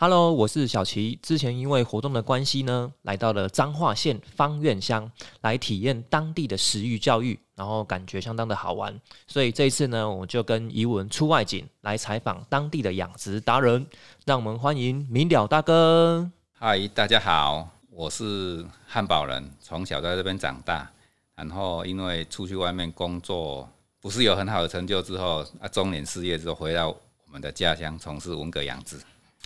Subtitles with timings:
[0.00, 1.16] Hello，我是小齐。
[1.22, 5.08] 之前因为活动的关系呢，来到了彰化县芳苑乡，
[5.42, 8.98] 来体验当地的食育教育，然后感觉相当的好玩。
[9.28, 13.86] 所以这一次呢，我就跟怡文出外景来采访当地的养殖达人。
[14.24, 16.28] 让我们欢迎明了大哥。
[16.54, 20.90] 嗨，大家好，我是汉堡人，从小在这边长大，
[21.36, 23.68] 然后因为出去外面工作
[24.00, 26.96] 不是有很好的成就之后，啊，中年失业之后回到我
[27.30, 28.96] 们的家乡从事文革养殖。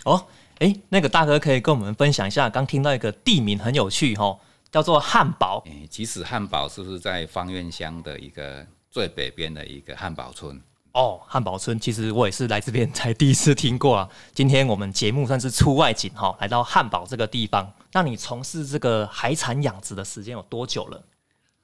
[0.03, 0.25] 哦。
[0.59, 4.39] 哎，那个大哥可以跟我们分享一下，刚听到一个地名很有趣哈，
[4.71, 5.61] 叫做汉堡。
[5.65, 10.57] 哎，其实汉堡是不是在方院乡的一个最北边的一个汉堡村？
[10.93, 14.09] 哦，汉堡村，其实我也是来这边才第一次听过啊。
[14.33, 17.69] 今天我们节目算是出外景哈，来到汉堡这个地方。
[17.91, 21.03] 那你从事这个海产养殖的时间有多久了？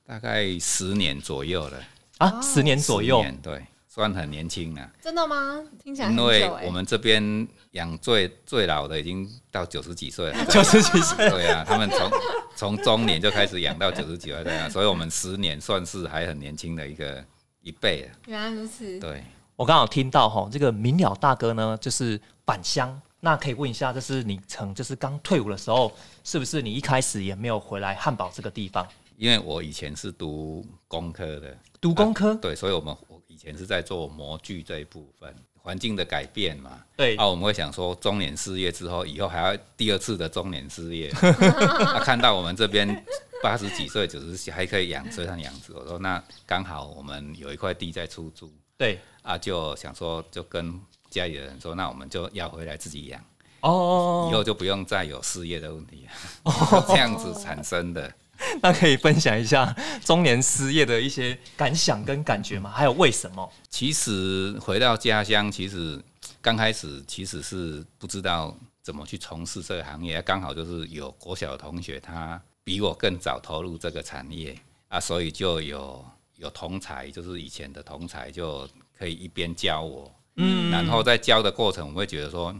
[0.05, 1.81] 大概十年左右了
[2.21, 3.65] 啊，十年左右，对。
[3.93, 5.61] 算很年轻了，真的吗？
[5.83, 12.09] 听起来因为我们这边养最最老的已经到九十几岁了， 九十几岁，对啊，他们从
[12.55, 17.21] 从中年就开始养到九十几岁这样，所以我们十年算是还很年轻的一个
[17.61, 18.07] 一辈了。
[18.27, 19.25] 原来如此，对
[19.57, 25.91] 我刚好听到哈，这个明了大哥呢就是返乡，那可以问一下，就是你曾就是刚退伍的时候，
[26.23, 28.87] 是不是你一开始也没有回来汉堡这个地方？
[29.21, 32.95] 因为我以前是读工科的，读工科，对，所以我们。
[33.27, 43.03] 以前是在做模具这一部分，环境的改变嘛，对，啊，我们会想说中年失业之后，以后还要第二次的中年失业， 啊看到我们这边
[43.41, 53.23] 八十几岁、九十几还可以养车上养殖，我说那刚好我们有一块地在出租，对，啊，就想说就跟家里的人说，那我们就要回来自己养，
[53.61, 56.05] 哦，以后就不用再有失业的问题，
[56.87, 58.13] 这样子产生的。
[58.61, 62.71] 那可以分享一下中年失业的一些感想跟感觉吗？
[62.71, 63.51] 还有为什么？
[63.69, 66.01] 其实回到家乡，其实
[66.41, 76.03] 刚开始其实是不知道怎么去从事这个行业，刚好就是有国小的同学，他比我更早投入这个产业啊，所以就有
[76.35, 82.55] 有同才，就是以前的同才就可以一边教我，嗯，然后在教的过程，我会觉得说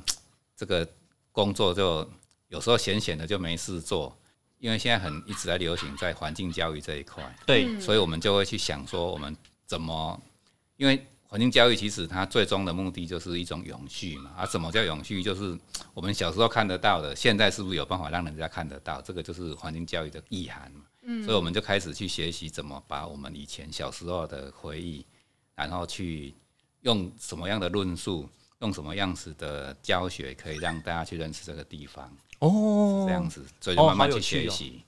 [0.55, 0.87] 这个
[1.31, 2.07] 工作就
[2.49, 4.15] 有时候闲闲的就没事做。
[4.61, 9.35] 因为现在很一直在流行在环境教育这一块，对，所以我们就会去想说，我们
[9.65, 10.21] 怎么？
[10.77, 14.31] 因为环境教育其实它最终的目的就是一种永续嘛。
[14.37, 15.23] 啊，什么叫永续？
[15.23, 15.57] 就是
[15.95, 19.01] 我们小时候看得到的，现在是不是有办法让人家看得到？
[19.01, 20.81] 这个就是环境教育的意涵嘛。
[21.01, 25.03] 嗯，所以我们就开始去学习怎么把我们以前小时候的回忆，
[25.55, 26.35] 然后去
[26.81, 28.29] 用什么样的论述，
[28.59, 32.15] 用什么样子的教学，可以让大家去认识这个地方。
[32.41, 34.83] 哦，这样子，所以就慢慢去学习。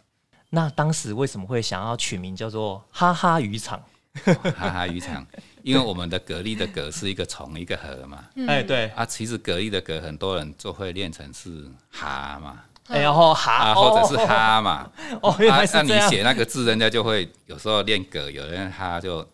[0.50, 3.81] 那当时为什么会想要取名叫做“哈哈渔场”？
[4.56, 5.25] 哈哈渔场，
[5.63, 8.25] 因为我们的蛤蜊的蛤是一个虫一个禾嘛。
[8.47, 14.88] 哎，对啊，其实蛤蜊的蛤很多人就会练成是蛤嘛，然后哈或者是哈嘛。
[15.24, 19.28] 哦，原来是那你写那个字，人家就会有时候练蛤，有人哈就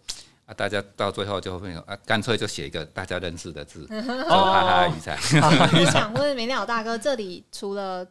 [0.50, 3.86] 啊，大家到最后就会啊，干脆就写一个大家认识的字，
[4.28, 5.16] 哈哈渔场。
[5.78, 8.08] 我想问 明了大哥，这里除了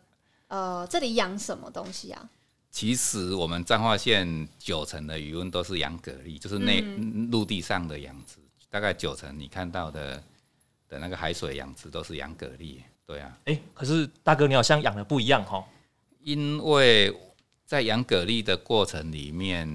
[0.47, 2.31] 呃，这里养什么东西啊？
[2.71, 6.81] 其实我们彰化县九成的渔温都是养蛤蜊，就是内
[7.33, 8.37] 陆地上的养殖，
[8.71, 10.23] 大概九成你看到的
[10.89, 12.77] 的那个海水养殖都是养蛤蜊。
[13.05, 15.65] 对啊，哎，可是大哥你好像养的不一样哈，
[16.23, 17.13] 因为
[17.65, 19.67] 在养蛤蜊的过程里面，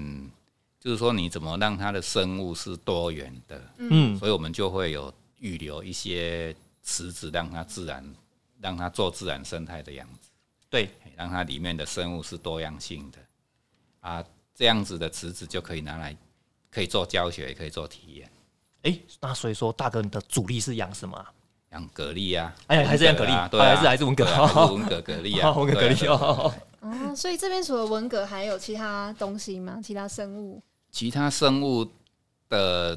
[0.84, 8.14] 就是说你怎么让它的生物是多元的，嗯，所以我们就会有预留一些池子，让它自然，
[8.60, 10.28] 让它做自然生态的样子。
[10.68, 13.18] 对，让它里面的生物是多样性的
[14.00, 14.22] 啊，
[14.54, 16.14] 这样子的池子就可以拿来
[16.70, 18.30] 可以做教学，也可以做体验。
[18.82, 21.26] 哎，那所以说大哥，你的主力是养什么？
[21.70, 22.54] 养蛤蜊啊？
[22.66, 23.48] 哎，还是养蛤蜊？
[23.48, 24.70] 对，还是还是文蛤？
[24.70, 25.50] 文蛤蛤蜊啊？
[25.56, 26.54] 文蛤蛤蜊哦。
[26.80, 29.80] 哦，所以这边除了文蛤，还有其他东西吗？
[29.82, 30.62] 其他生物？
[30.94, 31.90] 其他生物
[32.48, 32.96] 的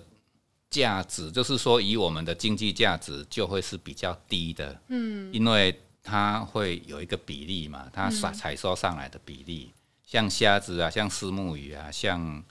[0.69, 4.79] 价值，就是说以我们的经济价值就会是比较低的。
[4.89, 5.75] 嗯，因为。
[6.09, 7.85] 它会有一个比例嘛？
[7.91, 9.73] 它采采收上来的比例，
[10.05, 12.41] 像虾子啊，像丝木鱼啊，像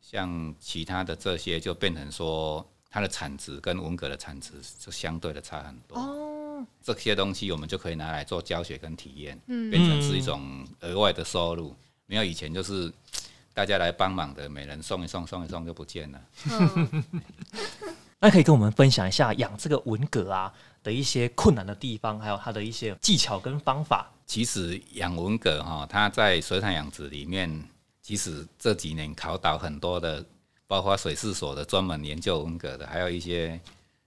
[0.00, 5.98] 像其他的这些，就变成说它的产值跟文革的产值就相对的差很多。
[5.98, 11.76] 哦，这些东西我们就可以拿来做教学跟体验，嗯变成是一种额外的收入。
[12.06, 12.90] 没有以前就是
[13.56, 16.20] 大家来帮忙的，每人送一送，送一送就不见了。
[18.20, 20.52] 那可以跟我们分享一下养这个文蛤啊？
[20.82, 24.12] 的一些困难的地方，还有它的一些技巧跟方法。
[24.26, 27.66] 其实养文蛤哈，它在水产养殖里面，
[28.02, 30.22] 其实这几年考到很多的，
[30.66, 33.58] 包括水事所的专门研究文蛤的，还有一些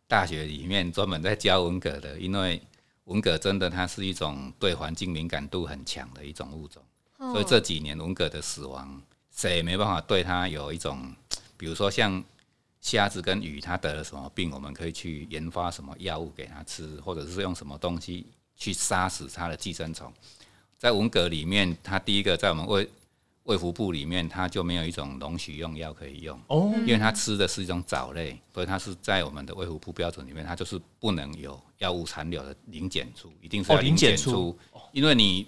[0.08, 2.62] 大学里面专门在教文蛤的，因为
[3.06, 6.84] 文蛤真的它是一种对环境敏感度很强的一种物种，
[7.18, 9.02] 哦所以这几年文蛤的死亡，
[9.40, 11.16] 谁也没办法对它有一种，
[11.56, 12.22] 比如说像
[12.82, 18.26] 虾子跟鱼，它得了什么病，我们可以去研发什么药物给它吃，或者是用什么东西
[18.58, 20.12] 去杀死它的寄生虫。
[20.78, 22.90] 在文革里面，它第一个在我们卫
[23.44, 26.38] 卫福部里面，它就没有一种容许用药可以用。
[26.48, 34.60] 哦，因为它吃的是一种藻类，所以它是在我们的卫福部标准里面，它就是不能有药物残留的零检出，一定是要哦零检出检出。
[34.92, 35.48] 因为你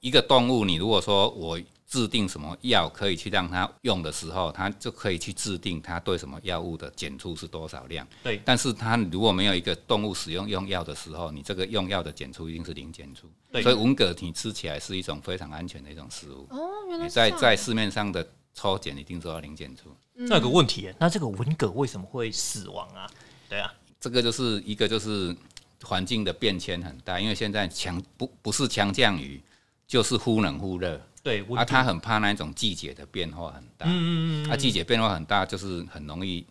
[0.00, 1.56] 一个动物，你如果说我
[1.88, 8.06] 制定什么药可以去让它用的时候，它就可以去制定它对什么药物的检出是多少量。
[8.22, 13.26] 对但是它如果没有一个动物使用用药的时候，你这个用药的检出一定是零检出。
[13.50, 16.46] 对所以文蛤你吃起来是一种非常安全的一种食物。
[16.50, 19.84] 哦，原来在在市面上的抽检一定都要零检出。
[20.12, 23.08] 那有个问题，那这个文蛤为什么会死亡啊？
[23.48, 25.34] 对啊，这个就是一个就是
[25.82, 29.40] 环境的变迁很大，因为现在强不不是强降雨，
[29.86, 36.46] 就是忽冷忽热，对，温啊，度它很怕那种季节的变化很大，嗯嗯嗯啊，季节变化很大就是很容易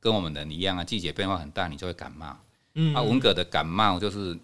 [0.00, 2.36] 跟我们人一样啊，季节变化很大你就会感冒，
[2.74, 4.38] 嗯啊，文蛤的感冒就是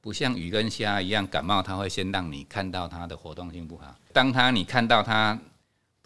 [0.00, 5.38] 不像鱼跟虾一样感冒，它会先让你看到它的活动性不好，当它你看到它。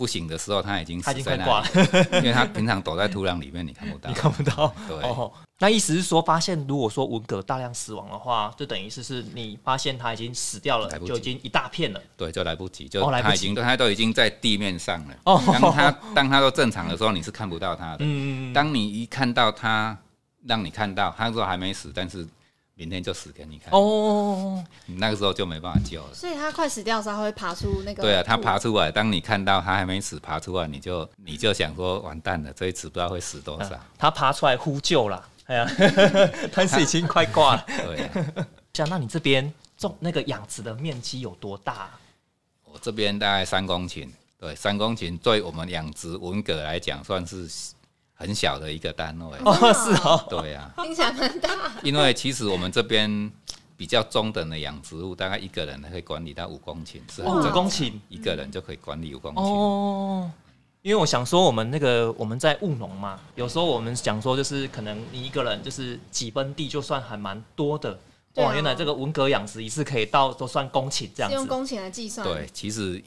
[0.01, 4.15] 不醒的时候，他已经它死在那已经快挂里， 因为他平常躲在土壤里面，你看不到你。
[4.17, 4.75] 看不到。
[4.89, 12.01] 对，哦，那意思是说，发现如果说文革大量死亡的话，就等于是是你发现他已经死掉了就已经一大片了。
[12.17, 15.15] 对，就来不及，就哦来不及它已经他都已经在地面上了。
[15.25, 17.99] 哦当他当他都正常的时候，你是看不到他的。
[18.01, 19.95] 嗯，当你一看到他，
[20.47, 22.27] 让你看到，它说还没死，但是
[22.81, 26.15] 明天就死给你看，哦，你那个时候就没办法救了。
[26.15, 33.79] 所以它快死掉的时候，它会爬出那个对啊，它爬出来，当你看到它还没死，爬出来，你就你就想说完蛋了，这一次不知道会死多少。
[33.99, 35.71] 它爬出来呼救了，哎呀，
[36.57, 37.67] 但是已经快挂了。
[37.67, 42.01] 对啊，像那你这边种那个养殖的面积有多大啊？
[42.65, 47.47] 我这边大概三公顷，对，三公顷对我们养殖文蛤来讲算是
[48.21, 49.39] 很小的一个单位。
[49.45, 51.51] 哦，是哦，对啊，听起来蛮大。
[51.83, 53.33] 因为其实我们这边
[53.77, 59.43] 比较中等的养殖户，大概一个人可以管理到五公顷，是五公顷一个人就可以管理五公顷。
[59.43, 60.31] 哦。
[60.83, 67.99] 因为我想说，我们那个我们在务农嘛，有时候我们想说，就是可能你一个人就是几分地就算还蛮多的。
[68.37, 71.37] 哇，原来这个文革养殖一次可以到都算公顷这样子。
[71.37, 73.03] 用公顷来计算，对，其实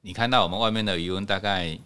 [0.00, 1.78] 你看到我们外面的渔温，大概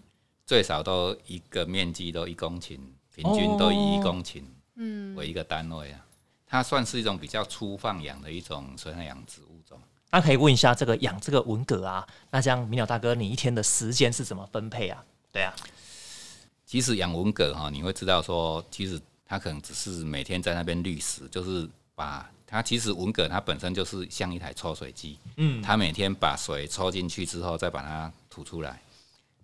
[0.49, 2.79] 最少都一个面积都一公顷，
[3.15, 4.43] 平均都以一公顷
[4.77, 6.03] 嗯，为一个单位啊。
[6.47, 9.79] 它算是一种比较粗放养的一种水产养殖物种。
[10.11, 15.05] 那可以问一下，这个养这个文蛤啊，那这样明鸟大哥，你一天的时间是怎么分配啊？
[15.31, 15.55] 对啊，
[16.65, 28.81] 其实养文蛤哈，你会知道说，其实它可能只是每天在那边滤食，就是把它其实文蛤它本身就是像一台抽水机，嗯，它每天把水抽进去之后，再把它吐出来，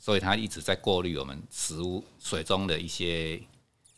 [0.05, 3.41] 所以它一直在过滤我们食物水中的一些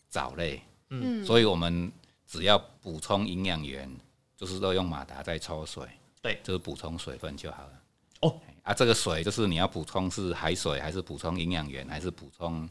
[0.08, 1.91] 藻类，嗯，所以我们
[2.29, 3.91] 只要补充营养源，
[4.37, 5.85] 就是都用马达在抽水，
[6.23, 7.73] 对，就是补充水分就好了。
[8.20, 12.70] 哦，啊，这个水就是你要补充是海水，还是补充营养源，还是补充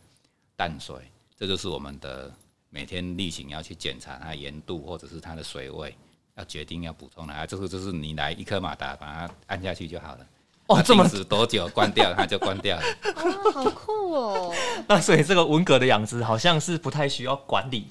[0.56, 0.96] 淡水？
[1.38, 2.34] 这就是我们的
[2.70, 5.94] 每天例行要去检查它的盐度或者是它的水位，
[6.36, 7.46] 要决定要补充哪啊。
[7.46, 10.26] 这个就是你来一颗马达把它按下去就好了。
[10.68, 11.68] 哦，它这么多久？
[11.70, 12.84] 关掉它就关掉了。
[13.16, 14.56] 哦，好酷哦！
[14.88, 17.88] 那所以这个文蛤的养殖好像是不太需要管理。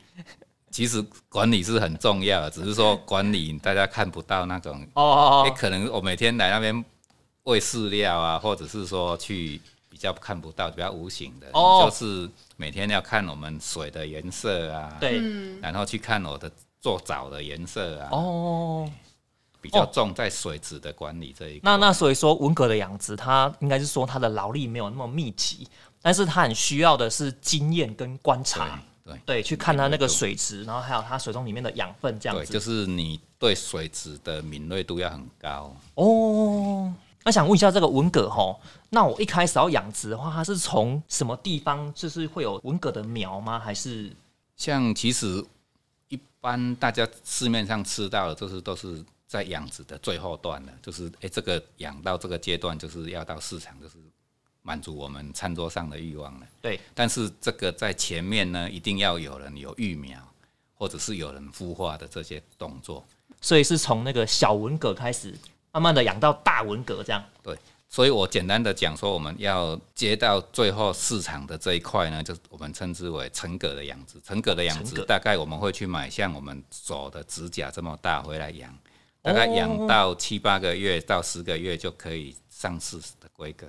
[0.70, 6.84] 其实管理是很重要的，只是说管理大家看不到那种哦哦哎、哦，可能我每天来那边
[7.44, 11.88] 喂饲料啊，或者是说去比较看不到、比较无形的，哦。
[11.88, 16.50] 就是每天要看我们水的颜色啊，，对，嗯，然后去看我的
[16.80, 18.90] 做藻的颜色啊，哦，
[19.64, 21.60] 比较重在水质的管理这一块。
[21.62, 25.66] 那那所以说文蛤的养殖，它应该是说它的劳力没有那么密集，
[26.02, 32.52] 但是它很需要的是经验跟观察，对对，去看它那个水质，然后还有它水中里面的养分这样对，子。
[32.52, 35.74] 就是你对水质的敏锐度要很高。
[35.94, 36.92] 哦，
[37.24, 43.58] 那想问一下这个文蛤吼，那我一开始要养殖的话，它是从什么地方就是会有文蛤的苗吗？
[43.58, 44.14] 还是
[44.56, 45.42] 像其实
[46.08, 49.02] 一般大家市面上吃到的，就是都是
[49.34, 53.96] 在养殖的最后段了，就是哎、诶这个养到这个阶段，就是要到市场，就是
[54.62, 56.46] 满足我们餐桌上的欲望了。
[56.62, 60.16] 对但是这个在前面呢，一定要有人有育苗，
[60.72, 63.04] 或者是有人孵化的这些动作。
[63.40, 65.36] 所以是从那个小文蛤开始，
[65.72, 67.24] 慢慢的养到大文蛤这样？
[67.42, 74.20] 对所以我简单的讲说，我们要接到最后市场的这一块呢，就是我们称之为成蛤的养殖。
[74.20, 78.76] 成蛤的养殖大概我们会去买像我们手的指甲这么大回来养，
[79.24, 83.66] 大概养到七八个月到十个月就可以上市的规格。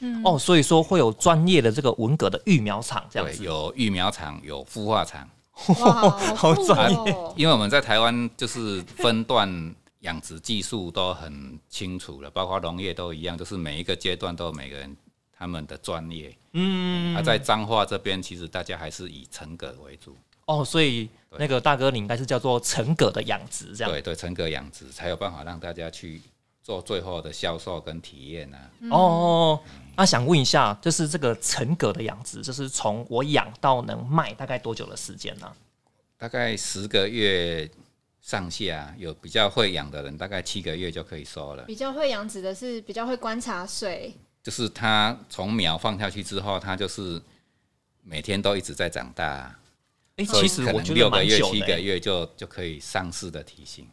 [0.00, 3.44] 嗯哦，所以说会有专业的这个文革的育苗厂这样对，子。
[3.44, 5.30] 有育苗场，有孵化场。
[5.78, 7.32] 哇，好酷专哦！
[7.36, 14.94] 因为我们在台湾就是分段养殖技术都很清楚了，包括农业都一样，就是每一个阶段都有每个人
[15.32, 16.36] 他们的专业。
[16.52, 23.92] 嗯，而、在彰化这边，其实大家还是以成葛为主，哦，所以那个大哥你应该是叫做成葛的养殖这样。
[23.92, 26.22] 对对，成葛养殖才有办法让大家去
[26.62, 28.70] 做最后的销售跟体验啊。
[28.90, 29.60] 哦，
[29.96, 35.52] 那想问一下，就是这个成葛的养殖，就是从我养到能卖大概多久的时间呢、
[36.16, 37.68] 大概十个月
[38.22, 41.64] 上下，有比较会养的人，大概七个月就可以收了。
[41.64, 47.20] 比较会养殖的是比较会观察水，就是它从苗放下去之后，它就是
[48.02, 49.58] 每天都一直在长大啊、
[50.24, 51.40] 其实我觉得六个月。
[51.40, 53.86] 七个月就就可以上市的体型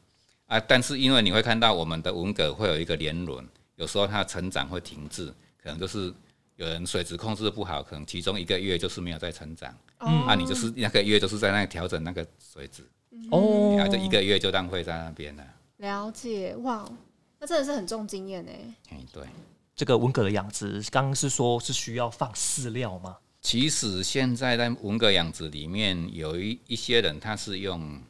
[0.47, 0.59] 啊。
[0.59, 6.13] 但是因为你会看到我们的文蛤会有一个年轮，有时候它的成长会停滞，可能就是
[6.55, 12.83] 有人水质控制得不好，可能其中一个月就是没有在成长，嗯啊，你就是那个月就是在那里调整那个水质，
[13.31, 15.43] 哦然后就一个月就浪费在那边了。
[15.77, 16.89] 了解哇，
[17.39, 18.73] 那真的是很重经验哎。
[18.91, 19.23] 哎，对。
[19.75, 23.17] 这个文蛤的养殖，刚刚是说是需要放饲料吗？
[23.43, 28.01] 其实现在在文革养殖里面，有一一些人他是用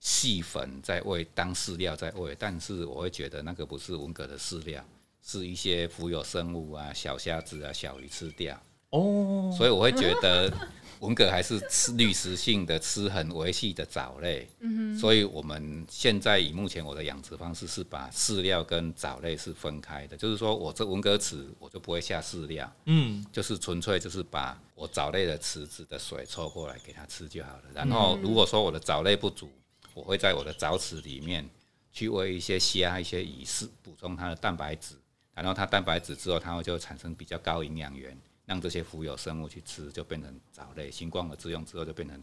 [0.00, 4.82] 细粉在喂当饲料在喂，但是我会觉得那个不是文革的饲料，
[5.22, 8.58] 是一些浮游生物啊、小虾子啊、小鱼吃掉，
[8.88, 10.50] 哦，所以我会觉得
[11.00, 14.48] 文蛤还是吃滤食性的，吃很维系的藻类。
[14.98, 22.70] 所以我们现在以目前我的养殖方式是把饲料跟藻类是分开的，就是说我这文蛤池我就不会下饲料。
[22.84, 27.62] 嗯，就是纯粹就是把我藻类的池子的水抽过来给它吃就好了。
[27.74, 29.50] 然后如果说我的藻类不足，
[29.94, 31.48] 我会在我的藻池里面
[31.92, 34.94] 去喂一些虾、一些鱼，是补充它的蛋白质。
[35.32, 38.14] 然后它蛋白质之后，它会就产生比较高营养源，
[38.50, 40.90] 让这些浮游生物去吃，就变成藻类。
[40.90, 42.20] 新冠的自用之后，就变成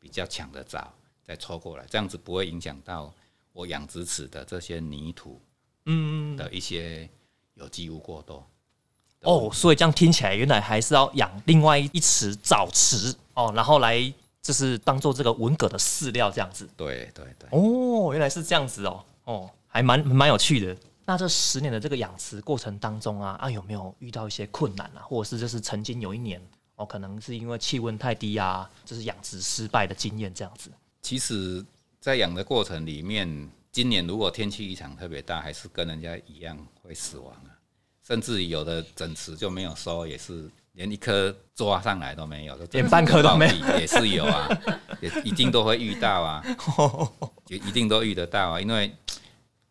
[0.00, 0.90] 比较强的藻，
[1.22, 3.12] 再抽过来，这样子不会影响到
[3.52, 5.38] 我养殖池的这些泥土，
[5.84, 7.06] 嗯的一些
[7.52, 8.42] 有机物过多。
[9.24, 14.00] 哦，所以这样听起来，原来还是要养另外一池藻池哦，然后来
[14.40, 16.66] 就是当做这个文蛤的饲料这样子。
[16.78, 17.46] 对对对。
[17.50, 20.74] 哦，原来是这样子哦，哦，还蛮蛮有趣的。
[21.04, 26.40] 那这十年的这个养殖过程当中啊，啊有没有遇到一些困难啊，或者是就是曾经有一年
[26.76, 30.70] 哦，可能是因为气温太低啊，就是养殖失败的经验这样子。
[31.02, 31.64] 其实，
[32.00, 37.50] 在养的过程里面，今年如果天气异常特别大，还是跟人家一样会死亡啊。
[38.06, 44.48] 甚至有的整池就没有收，也是连一颗抓上来都没有，就连半颗都没有也是有啊，
[45.00, 46.44] 也一定都会遇到啊，
[47.46, 48.60] 也一定都遇得到啊。
[48.60, 48.92] 因为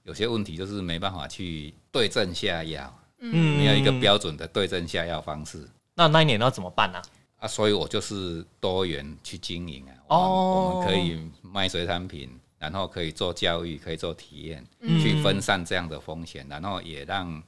[0.03, 5.67] 有些问题就是没办法去对症下药，嗯没有一个标准的对症下药方式。
[5.93, 7.01] 那那一年要怎么办呢、
[7.37, 9.93] 啊，所以我就是多元去经营啊。
[10.07, 17.41] 哦我们我们可以卖水产品，然后可以做教育，可以做体验，嗯去分散这样的风险，然后也让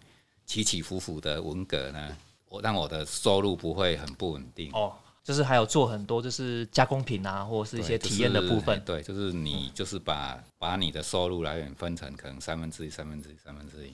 [0.45, 2.15] 起起伏伏的文革呢，
[2.49, 4.69] 我让我的收入不会很不稳定。
[4.73, 8.77] 哦，就是还有做很多就是加工品啊，或者是一些体验的部分。
[8.85, 13.93] 就是对，就是你就是把把你的收入来源分成可能三分之一、三分之一、三分之一。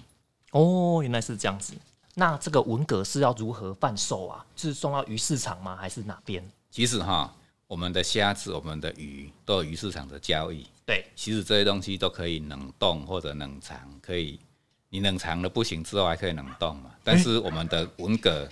[0.51, 1.73] 哦，原来是这样子。
[2.15, 4.43] 那这个文蛤是要如何贩售啊？
[4.55, 5.75] 是送到鱼市场吗？
[5.75, 6.43] 还是哪边？
[6.71, 7.33] 其实哈，
[7.67, 10.65] 我们的虾子、我们的鱼都有鱼市场的交易。
[10.85, 14.39] 对，其实这些东西都可以冷冻或者冷藏，可以
[14.89, 16.91] 你冷藏了不行之后还可以冷冻嘛。
[17.03, 18.49] 但是我们的文蛤，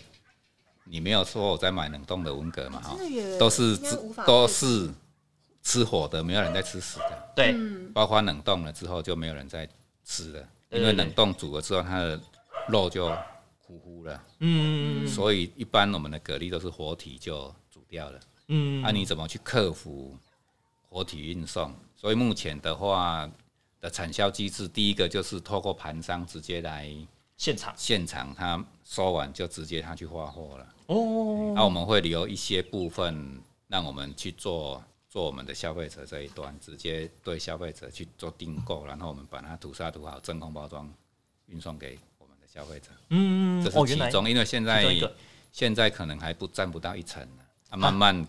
[0.89, 2.81] 你没有说我在买冷冻的文蛤嘛？
[2.81, 2.97] 哈
[3.39, 3.77] 都是
[4.25, 4.89] 都是
[5.61, 7.31] 吃火的，没有人在吃死的。
[7.35, 7.55] 对，
[7.93, 9.67] 包括冷冻了之后就没有人在
[10.05, 12.19] 吃了，因为冷冻煮了之后它的
[12.69, 13.09] 肉就
[13.59, 18.19] 糊糊了，嗯所以一般我们的蛤蜊都是活体就煮掉了。
[18.47, 20.17] 嗯，啊，你怎么去克服
[20.89, 21.73] 活体运送？
[21.95, 23.29] 所以目前的话
[23.81, 26.89] 的产销机制，第一个就是透过盘商直接来
[27.35, 30.67] 现场现场，他收完就直接他去发货了。
[30.85, 40.89] 哦，那、我们会留一些部分让我们去做做我们的消费者这一端，直接对消费者去做订购，然后我们把它涂沙涂好，真空包装，
[41.47, 42.87] 运送给我们的消费者。
[43.09, 44.95] 嗯，这是其中，因为现在
[45.51, 48.27] 现在可能还不占不到一成呢啊，慢慢、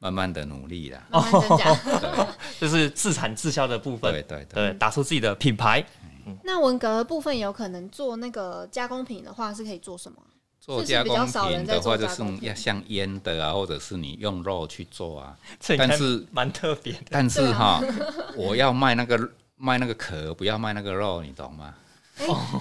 [0.00, 1.06] 慢慢的努力啦。
[1.10, 1.74] 慢慢增加。
[1.76, 2.26] 对
[2.58, 5.84] 就是自产自销的部分，对对对，对，打出自己的品牌。
[6.42, 10.18] 那文革的部分有可能做那个加工品的话，是可以做什么？
[10.60, 15.36] 做加工品的话，就是要像腌的啊，或者是你用肉去做啊。
[15.78, 17.00] 但是蛮特别的。
[17.08, 17.82] 但是哈，
[18.36, 21.74] 我要卖那个卖那个壳，不要卖那个肉，你懂吗？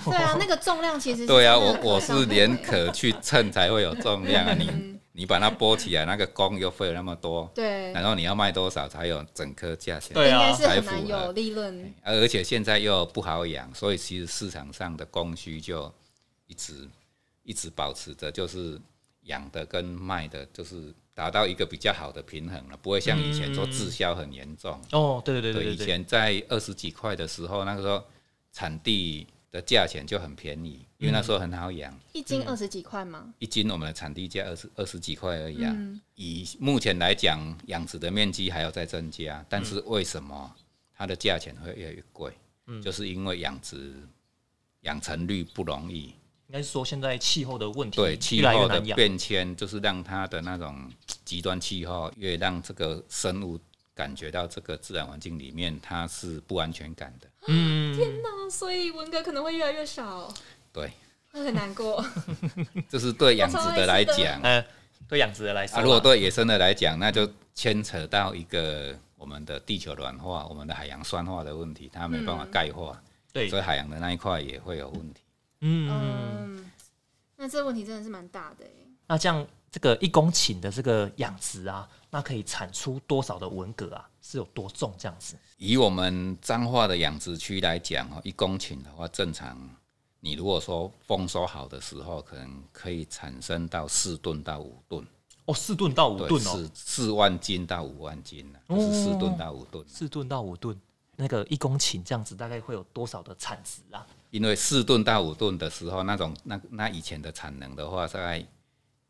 [0.06, 4.54] 对啊，那个重量其实对啊，我我是连壳去称才会有重量啊。
[4.58, 7.52] 你你把它剥起来，那个工又费了那么多。
[7.54, 7.92] 对。
[7.92, 10.14] 然后你要卖多少才有整颗价钱？
[10.14, 11.94] 对啊，才符有利润。
[12.04, 15.94] 而且现在又不好养，所以其实市场上的供需就
[16.48, 16.88] 一直。
[17.44, 18.80] 一直保持着，就是
[19.22, 24.80] 养的跟卖的，就是达到一个比较好的平衡了，不会像以前说滞销很严重。
[24.92, 28.04] 哦，对对对对，以前在二十几块的时候，那个时候
[28.52, 31.98] 产地的价钱就很便宜，因为那时候很好养。
[32.14, 33.34] 一斤二十几块吗？
[33.40, 35.76] 一斤我们的产地价二十二十几块而已啊。
[36.16, 40.56] 以目前来讲，养殖的面积还要再增加，但是为什么
[40.96, 42.32] 它的价钱会越来越贵？
[42.68, 43.94] 嗯，就是因为养殖
[44.82, 46.14] 养成率不容易。
[46.48, 50.92] 应该是说，现在气候的问题，对气候的变迁，就是让它的那种
[51.24, 53.60] 极端气候，越让这个生物
[53.94, 57.29] 感觉到这个自然环境里面它是不安全感的。
[57.48, 58.50] 嗯，天哪！
[58.50, 60.34] 所以文革可能会越来越少。
[60.74, 60.92] 对，
[61.32, 62.04] 会很难过。
[62.90, 64.64] 这是对养殖的来讲，嗯，
[65.08, 73.00] 对养殖的来说，如果对野生的来讲，那就牵扯到一个我们的地球软化、我们的海洋酸化的问题，它没办法钙化，
[73.32, 75.22] 对，所以海洋的那一块也会有问题。
[75.62, 76.72] 嗯，
[77.38, 78.66] 那这个问题真的是蛮大的
[79.10, 84.08] 那这样，这个一公顷的这个养殖啊，那可以产出多少的文蛤啊？
[84.22, 85.36] 是有多重这样子？
[85.58, 89.58] 以我们彰化的养殖区来讲哦，一公顷的话，正常
[90.20, 95.04] 你如果说丰收好的时候，可能可以产生到四吨到五吨。
[95.46, 99.84] 哦，四吨到五吨哦，四四万斤到五万斤呢，就是四吨到五吨。
[99.88, 100.80] 四吨到五吨，
[101.16, 104.06] 那个一公顷这样子，大概会有多少的产值啊？
[104.30, 108.46] 因为四吨到五吨的时候，那种那那以前的产能的话，大概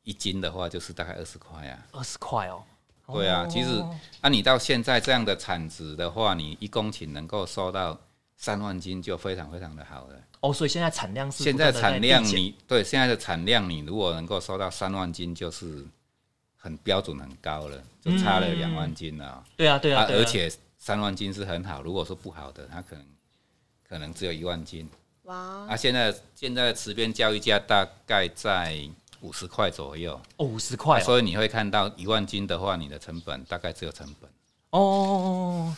[0.04, 1.88] 一斤的话就是大概二十块啊。
[1.92, 2.64] 二十块哦。
[3.12, 3.84] 对啊，其实
[4.22, 8.00] 那你到现在这样的产值的话，你一公顷能够收到
[8.38, 10.16] 三万斤就非常非常的好了。
[10.42, 15.84] 哦，所以现在产量是现在产量你对现在的产量你如果能够收到三万斤，就是
[16.56, 19.44] 很标准很高了，就差了两万斤了。
[19.58, 23.06] 对啊，对啊，而且三万斤是很好，如果说不好的，它可能
[23.88, 24.88] 可能只有一万斤。
[25.24, 28.80] 哇啊，现在现在池边交易价大概在
[29.22, 34.30] 五十块左右哦，五十块，所以你会看到一万斤的话，你的成本大概只有成本
[34.72, 35.76] 哦，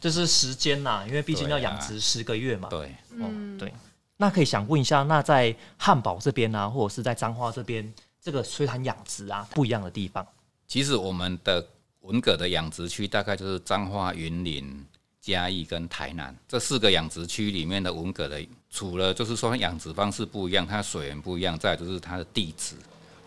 [0.00, 2.68] 就是时间呐，因为毕竟要养殖十个月嘛。
[2.68, 3.72] 对，哦，对，
[4.16, 10.26] 那可以想问一下，那在汉堡这边呢，或者是在彰化这边，这个水产养殖啊，不一样的地方？
[10.66, 11.66] 其实我们的
[12.00, 14.84] 文蛤的养殖区大概就是彰化、云林。
[15.22, 22.74] 嘉义跟台南这四个养殖区里面的文蛤的，除了就是说养殖方式不一样，它水源不一样，再就是它的地质，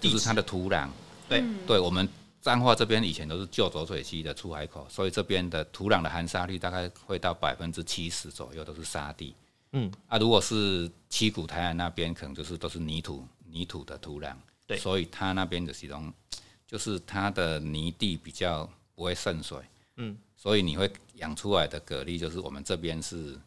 [0.01, 0.89] 就是它的土壤。
[1.29, 2.07] 对，对我们
[2.41, 9.33] 彰化这边以前都是旧浊水溪的出海口，所以这边的土壤的含沙率大概会到百分之七十左右，都是沙地。
[9.71, 14.33] 嗯，啊，如果是七股台南那边，可能就是都是泥土泥土的土壤。
[14.67, 16.13] 对，所以它那边的其中
[16.67, 19.57] 就是它的泥地比较不会渗水。
[19.97, 20.17] 嗯。
[20.37, 23.39] 所以你会养出来的蛤蜊，就是我们这边是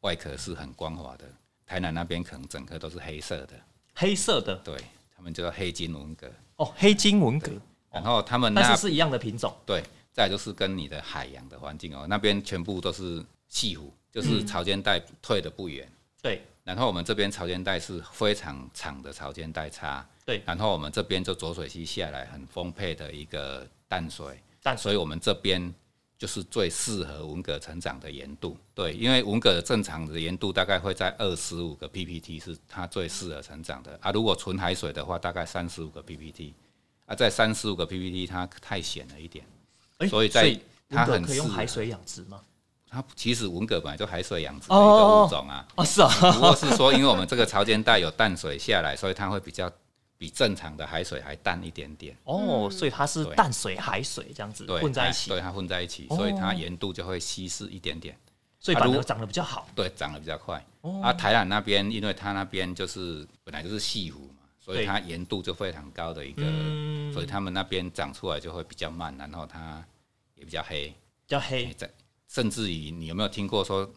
[0.00, 1.24] 外壳是很光滑的，
[1.66, 3.54] 台南那边可能整个都是黑色的，
[3.94, 4.76] 黑色的，对
[5.14, 6.28] 他们叫黑金文蛤。
[6.56, 7.50] 哦，黑金文蛤，
[7.90, 9.82] 然后他们但是是一样的品种，对。
[10.10, 15.88] 再就是跟你的海洋的环境哦，那边全部都是西湖，就是潮间带退的不远，
[16.20, 16.42] 对。
[16.64, 20.42] 然后我们这边潮间带是非常长的潮间带差，对。
[20.44, 25.72] 然后我们这边就浊水溪下来很丰沛的一个淡水，淡，所以我们这边。
[26.18, 34.10] 就是最适合文蛤成长的盐度，对，因为文蛤的正常的盐度大概会在二十五个 ppt，是它最适合成长的啊。
[34.10, 36.52] 如果纯海水的话，大概三十五个 ppt，
[37.06, 39.46] 啊，在三十五个 ppt 它太咸了一点，
[40.10, 42.40] 所以在它很可以用海水养殖吗？
[42.90, 49.72] 它其实文蛤本来就海水养殖的一个物种啊，哦是啊，不过是说因为我们这个潮间带有淡水下来，所以它会比较。
[50.18, 52.14] 比正常的海水还淡一点点。
[52.24, 58.18] 哦，所以它是淡水海水这样子混在一起，对它混在一起，所以它盐度就会稀释一点点，
[58.58, 59.68] 所以反而长得比较好。
[59.74, 60.62] 对，长得比较快。
[61.02, 66.42] 啊，台南那边，因为它那边就是本来就是西湖嘛，所以它盐度就非常高的一个，
[67.12, 69.84] 所以他们那边长出来就会比较慢，然后它
[70.34, 71.74] 也比较黑，比较黑。
[72.26, 73.90] 甚至于你有没有听过说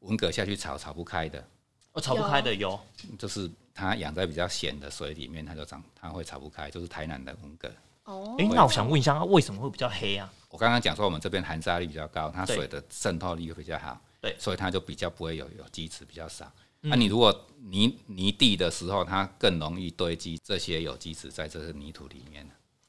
[0.00, 1.46] 文蛤下去炒炒不开的？
[1.92, 2.78] 哦，炒不开的有，
[3.18, 3.50] 就是。
[3.72, 7.70] 它养在比较咸的水里面，它就长，它会炒不开，就是台南的红蛤。
[8.04, 10.30] 哦，哎，那我想问一下，它为什么会比较黑啊？
[10.50, 13.98] 我刚刚讲说，我们这边含沙率比较高，它水的渗透力比较好。
[14.20, 16.44] 对所以它就比较不会有有机质比较少。
[16.82, 17.34] 嗯那、你如果
[17.70, 22.46] 泥泥地的时候，它更容易堆积这些有机质在这个泥土里面，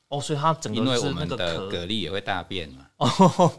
[0.10, 3.54] 哦，所以它整个因为我们的蛤蜊也会大便嘛， 哦，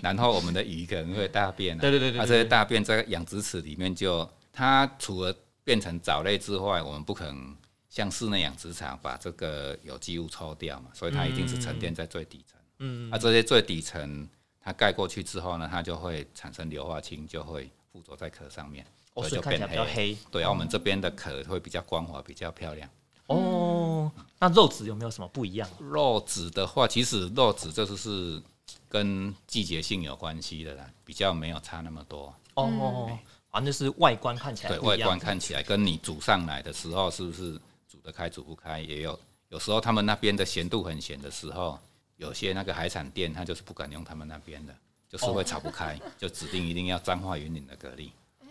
[0.00, 7.56] 然后我们的鱼可能会大便、啊，对对对对啊，对这些大便在养殖池里面就，它除了变成藻类之外，我们不可能
[7.88, 12.60] 像室内养殖场把这个有机物抽掉嘛，所以它一定是沉淀在最底层。
[12.80, 14.28] 嗯，啊，这些最底层
[14.60, 20.18] 它盖过去之后呢，它就会产生硫化氢，就会附着在壳上面，哦，所以就变比较黑。
[20.28, 22.90] 对，啊，我们这边的壳会比较光滑，比较漂亮。
[23.28, 25.70] 哦，那肉质有没有什么不一样？
[25.78, 28.42] 肉质的话，其实肉质这就是
[28.88, 32.34] 跟季节性有关系的啦，比较没有差那么多。
[32.54, 33.18] 哦，反
[33.52, 37.52] 正就是外观看起来外观看起来跟你煮上来的时候是不是
[37.88, 41.78] 煮得开煮不开，也有有时候他们那边的咸度很咸的时候，
[42.16, 44.74] 有些那个海产店他就是不敢用他们那边的，
[45.08, 48.10] 就是会炒不开，就指定一定要彰化云岭的蛤蜊，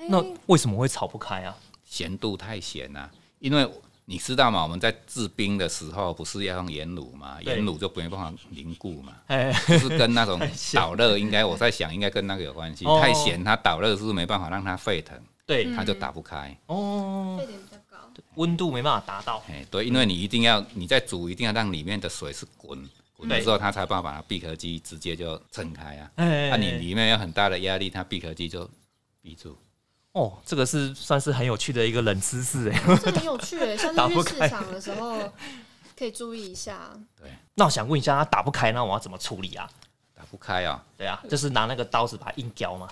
[0.10, 1.58] 那为什么会炒不开啊？
[1.84, 3.70] 咸度太咸啊，因为。
[4.10, 4.64] 你知道吗？
[4.64, 7.38] 我们在制冰的时候，不是要用盐卤吗？
[7.44, 10.40] 对盐卤就没办法凝固嘛，哎， 就是跟那种
[10.74, 12.86] 导热，应该我在想，应该跟那个有关系。
[12.86, 16.58] 哦太咸，它导热是没办法让它沸腾，对，它就打不开。
[16.68, 17.98] 哦沸，点比较高。
[18.36, 19.44] 温度没办法达到。
[19.50, 22.80] 哎，对，因为你一定要你在煮，一定要让里面的水是滚
[23.18, 26.12] 滚了对之后，它才办法把它闭壳机直接就撑开啊。
[26.16, 28.70] 哎，那、你里面有很大的压力，它闭壳机就
[29.22, 29.58] 闭住。
[30.18, 32.82] 哦，这个是算是很有趣的一个冷知识哎。
[33.04, 35.32] 这很有趣哎， 下次去市场的时候
[35.96, 36.90] 可以注意一下。
[37.16, 39.70] 对，那我想问一下，它打不开，那我要怎么处理啊？
[40.16, 42.88] 打不开啊、对啊，就是拿那个刀子把它硬雕嘛。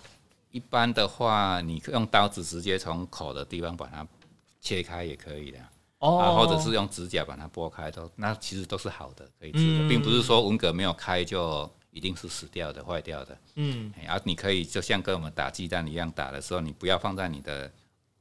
[0.51, 4.05] 一般的话，你用刀子直接从口的地方把它
[4.61, 5.57] 切开也可以的。
[5.97, 13.37] 哦啊，或者是用指甲把它剥开，都那其实都是好的，可以吃的，嗯并不是说文革没有开就一定是死掉的、坏掉的。
[13.55, 17.71] 嗯，哎啊，你可以就像跟我们打鸡蛋一样，打的时候你不要放在你的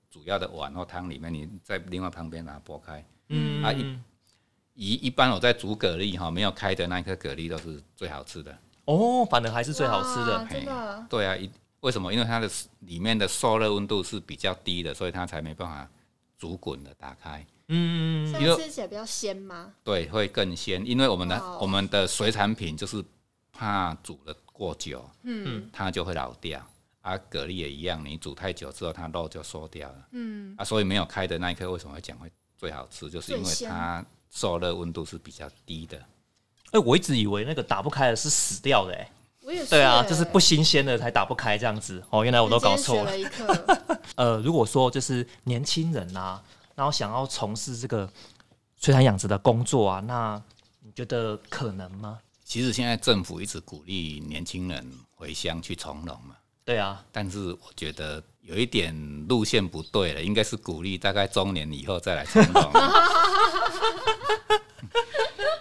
[0.09, 3.05] 主要的碗或汤里面，你在另外旁边把它剥开。
[3.31, 3.99] 嗯啊一
[4.77, 8.57] 一一般我在煮蛤蜊哈，没有开的那一颗蛤蜊都是最好吃的。
[8.85, 10.45] 哦，反而还是最好吃的哇。
[10.45, 11.07] 真的。
[11.11, 12.13] 对啊，一为什么？
[12.13, 12.49] 因为它的
[12.81, 15.91] 里面的受热温度是比较低的，所以它才没办法
[16.39, 17.45] 煮滚的打开。
[17.69, 19.73] 嗯，这因为吃起来比较鲜吗？
[19.83, 23.03] 对，会更鲜，因为我们的、哦我们的水产品就是
[23.57, 26.61] 怕煮的过久，嗯它就会老掉。
[27.01, 30.09] 啊，蛤蜊也一样，你煮太久之后，它肉就缩掉了。
[30.13, 35.99] 嗯，啊，所以没有开的那一颗为什么会讲会最好吃，就是因为它受热温度是比较低的。
[36.71, 39.11] 哎，我一直以为那个打不开的是死掉的哎。
[39.43, 39.69] 我也是。
[39.69, 42.03] 对啊，就是不新鲜的才打不开这样子。
[42.09, 43.13] 哦，原来我都搞错了。
[44.17, 46.43] 呃，如果说就是年轻人啊，
[46.75, 48.11] 然后想要从事这个
[48.81, 50.43] 水产养殖的工作啊，那
[50.81, 52.19] 你觉得可能吗？
[52.55, 58.95] 其实现在政府一直鼓励年轻人回乡去从农嘛，对啊，但是我觉得有一点
[59.27, 62.71] 路线不对了，应该是鼓励大概中年以后再来从农。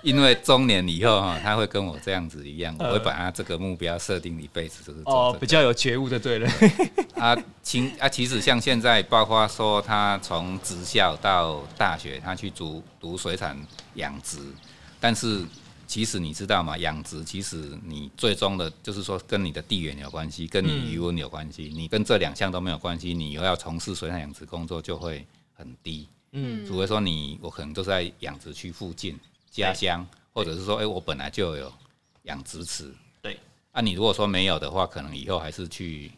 [0.03, 6.47] 因为中年以后哈，他会跟我这样子一样，我会把他这个目标设定一辈子就是做哦，比较有觉悟的，对了。
[7.15, 13.59] 啊，其啊，其实像现在，包括说他从职校到大学，他去读读水产
[13.95, 14.37] 养殖，
[14.99, 15.43] 但是
[15.87, 16.77] 其实你知道吗？
[16.77, 26.07] 养殖其实你最终的，就是说跟你的地缘有关系，跟你渔温有关系，你跟这两项都没有关系，你又要从事水产养殖工作就会很低。
[26.31, 29.19] 嗯，除非说你我可能都在养殖区附近
[29.51, 31.71] 家乡，或者是说，哎、我本来就有
[32.23, 32.91] 养殖池。
[33.21, 33.39] 对，
[33.71, 36.11] 啊，你如果说没有的话，可能以后还是去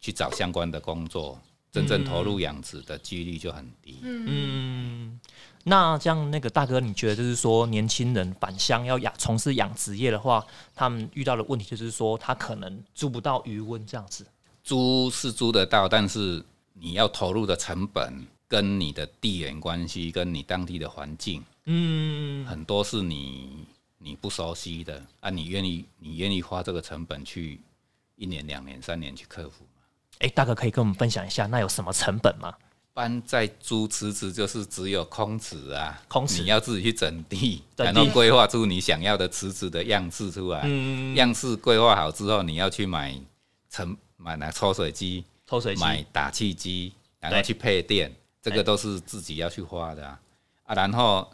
[0.00, 1.40] 去找相关的工作，
[1.70, 4.00] 真正投入养殖的几率就很低。
[4.02, 5.18] 嗯，
[5.64, 10.44] 那这样那个大哥，你觉得就是说，年轻人返乡要养从事养殖业的话，
[10.74, 14.26] 他们遇到的问题就是说，他可能租不到渔温这样子。
[14.64, 16.44] 租是租得到，但是
[16.74, 23.66] 你要投入的成本跟你的地缘关系，跟你当地的环境，嗯，很多是你
[23.98, 27.60] 你不熟悉的啊，你愿意你愿意花这个成本去
[28.16, 29.82] 一年、两年、三年去克服吗？
[30.18, 32.54] 哎、大哥可以跟我们分享一下，那有什么成本吗？
[32.92, 40.60] 一般在租池子就是只有空池啊，空池你要自己去整地，整地然后规划出你想要的池子的样式出来。
[40.64, 43.18] 嗯，样式规划好之后，你要去买
[43.70, 50.20] 成买那抽水机，抽水机，买打气机，然后去配电，这个都是自己要去花的啊。
[50.64, 51.26] 啊，然后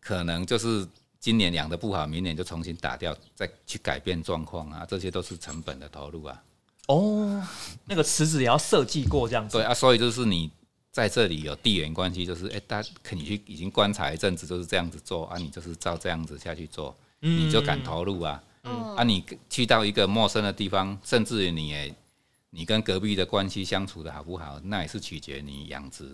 [0.00, 0.84] 可能就是
[1.20, 6.42] 今年养的不好，明年就重新打掉，再去改变状况啊，这些都是成本的投入啊。
[6.88, 7.40] 哦，
[7.84, 9.58] 那个池子也要设计过这样子。
[9.58, 10.50] 对啊，所以就是你
[10.90, 18.42] 在这里有地缘关系，就是哎，大家可你去已经观察一阵子，就是这样子做啊，你就是照这样子下去做，嗯你就敢投入啊。
[18.64, 21.94] 嗯啊，你去到一个陌生的地方，甚至于你也
[22.50, 26.04] 你跟隔壁的关系相处的好不好，那也是取决你养殖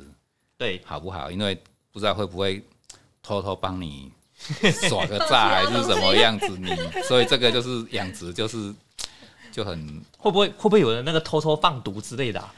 [0.59, 1.59] 对，好不好，因为
[1.91, 2.63] 不知道会不会
[3.23, 4.13] 偷偷帮你
[4.89, 6.69] 耍个诈还是什么样子，你
[7.09, 8.73] 所以这个就是养殖就是
[9.51, 12.55] 就很会不会会不会有人那个偷偷放毒之类的、啊？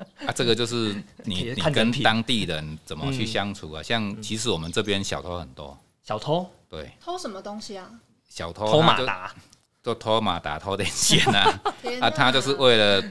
[0.26, 3.82] 啊，这个就是你 你跟当地人怎么去嗯相处啊？
[3.82, 6.48] 像其实我们这边小偷很多，小偷？
[6.68, 7.88] 对，偷什么东西啊？
[8.28, 9.34] 小偷偷马达，
[9.82, 11.60] 就偷马达、偷点钱啊，
[12.00, 13.02] 啊，他就是为了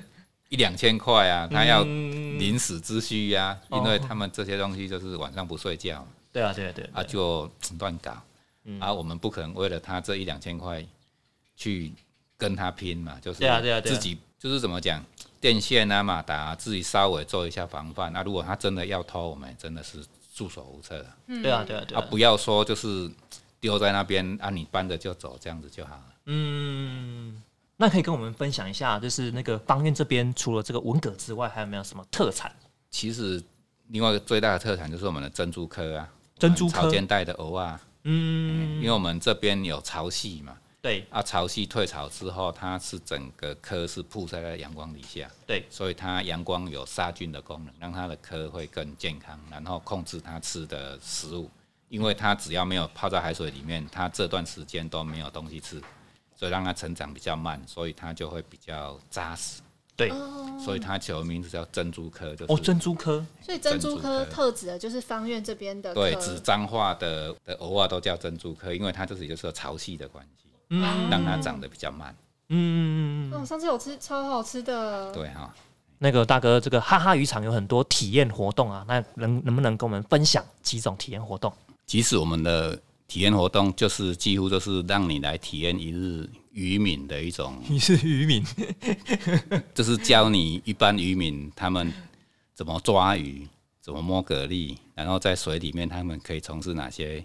[0.50, 3.78] 一两千块啊，他要嗯临死之需呀、哦。
[3.80, 6.08] 因为他们这些东西就是晚上不睡觉。
[6.32, 8.16] 对啊，对啊，对啊，啊，就乱搞。
[8.66, 8.80] 嗯。
[8.80, 10.86] 啊，我们不可能为了他这一两千块
[11.56, 11.92] 去
[12.38, 13.96] 跟他拼嘛，就是对啊对啊对啊。
[13.96, 15.04] 自己就是怎么讲，
[15.40, 18.12] 电线啊、马达、啊、自己稍微做一下防范。
[18.12, 21.06] 那、如果他真的要偷，我们真的是束手无策。
[21.28, 22.02] 嗯，对啊，对啊，对啊。
[22.02, 23.10] 啊，不要说就是
[23.60, 26.04] 丢在那边啊，你搬着就走这样子就好了。
[26.26, 27.42] 嗯，
[27.76, 32.52] 那可以跟我们分享一下，就是那个方院这边除了这个文蛤之外，还有没有什么特产？
[32.90, 33.42] 其实
[33.88, 36.74] 另外一个最大的特产就是我们的珍珠科啊，珍珠科。
[36.74, 41.06] 潮间带的藕啊，嗯，因为我们这边有潮汐嘛，对。
[41.10, 51.50] 啊，潮汐退潮之后，它是整个壳是曝晒在阳光底下，对，所以它阳光有杀菌的功能，让它的壳会更健康，然后控制它吃的食物，
[51.90, 55.82] 因为它只要没有泡在海水里面，它这段时间都没有东西吃，
[56.36, 59.62] 所以让它成长比较慢，所以它就会比较扎实，
[59.96, 60.10] 对，
[60.64, 64.32] 所以它取的名字叫珍珠科，就是哦，珍珠科，所以珍珠科科。
[64.32, 71.10] 特指的就是方院这边的对科纸张化的的偶尔都叫珍珠科，因为它这里就是有潮汐的关系，嗯。
[71.10, 72.16] 让它长得比较慢，
[72.50, 75.54] 嗯，哦，上次有吃超好吃的，对哈。
[76.00, 81.52] 那个大哥，这个哈哈渔场有很多体验活动啊，那能能不能跟我们分享几种体验活动？
[81.88, 88.46] 其实我们的体验活动就是几乎都是让你来体验一日渔民的一种，你是渔民，
[89.74, 91.92] 就是教你一般渔民他们
[92.54, 93.48] 怎么抓鱼，
[93.82, 97.24] 怎么摸蛤蜊，然后在水里面他们可以从事哪些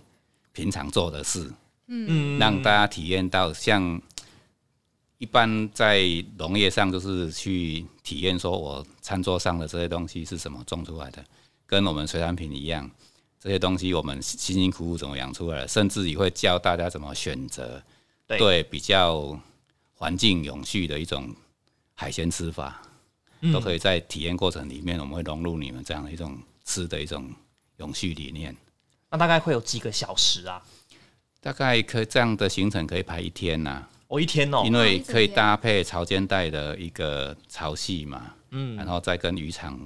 [0.52, 1.52] 平常做的事，
[1.86, 4.00] 嗯，让大家体验到像
[5.18, 6.02] 一般在
[6.38, 11.24] 农业上就是去体验，说我餐桌上的这些东西是怎么种出来的，
[11.66, 12.90] 跟我们水产品一样，
[13.38, 17.82] 这些东西我们辛辛苦苦怎么养出来的，甚至也会教大家怎么选择
[18.26, 19.38] 对对比较
[19.94, 21.34] 环境永续的一种
[21.94, 22.82] 海鲜吃法，
[23.42, 27.30] 嗯都可以在体验过程里面，我们会融入你们这样的一种吃的一种
[27.76, 28.56] 永续理念。
[29.10, 30.60] 那大概会有几个小时啊？
[31.42, 39.76] 大概可以这样的行程可以排一天呐、哦，一天哦因，为可以搭配潮间带的一个潮汐嘛，嗯，然后再跟渔场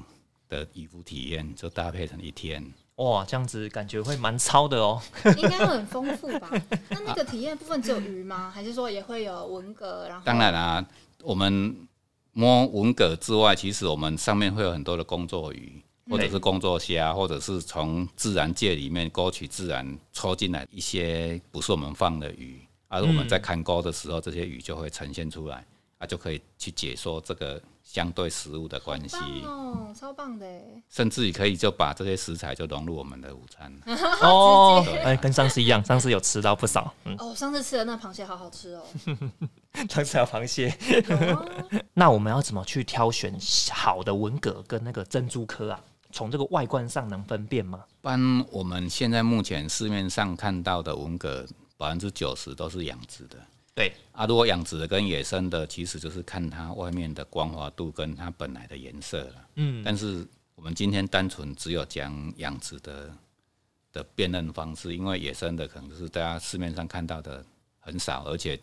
[0.51, 2.63] 的渔夫体验，就搭配成一天。
[2.97, 5.01] 哇，这样子感觉会蛮超的哦。
[5.37, 6.51] 应该会很丰富吧？
[6.91, 8.51] 那那个体验部分只有鱼吗？
[8.55, 10.07] 还是说也会有文蛤？
[10.09, 10.87] 然后当然啦、
[11.23, 11.75] 我们
[12.33, 25.65] 摸文蛤之外，其实我们上面会有很多的工作鱼，或者是工作虾，或者是从自然界里面勾取自然抽进来一些不是我们放的鱼，而我们在看钩的时候，这些鱼就会呈现出来，
[25.99, 29.17] 啊，就可以去解说这个相对食物的关系。
[29.45, 30.83] 哦，超棒的耶！
[30.89, 33.73] 甚至你可以就把这些食材就融入我们的午餐。
[34.23, 36.95] 哦哎，跟上次一样，上次有吃到不少。
[37.05, 38.85] 嗯，哦，上次吃的那螃蟹好好吃哦。
[39.91, 40.73] 上次还有螃蟹。
[41.09, 41.45] 有啊
[41.95, 43.35] 那我们要怎么去挑选
[43.73, 45.81] 好的文蛤跟那个珍珠科啊？
[46.17, 47.85] 从这个外观上能分辨吗？
[47.91, 53.37] 一般我们现在目前市面上看到的文蛤，百分之九十都是养殖的。
[53.75, 59.49] 对，啊，如果养殖的跟野生的，其实就是看它外面的光滑度跟它本来的颜色了。
[59.57, 63.15] 嗯，但是我们今天单纯只有讲养殖的
[63.93, 67.45] 的辨认方式，因为野生的可能就是大家市面上看到的
[67.79, 68.59] 很少，而且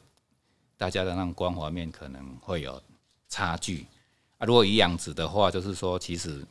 [0.75, 2.81] 大家的那种光滑面可能会有
[3.29, 3.85] 差距。
[4.39, 6.43] 啊，如果以养殖的话，就是说其实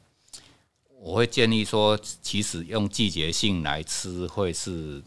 [1.03, 5.03] 我会建议说，其实用季节性来吃会是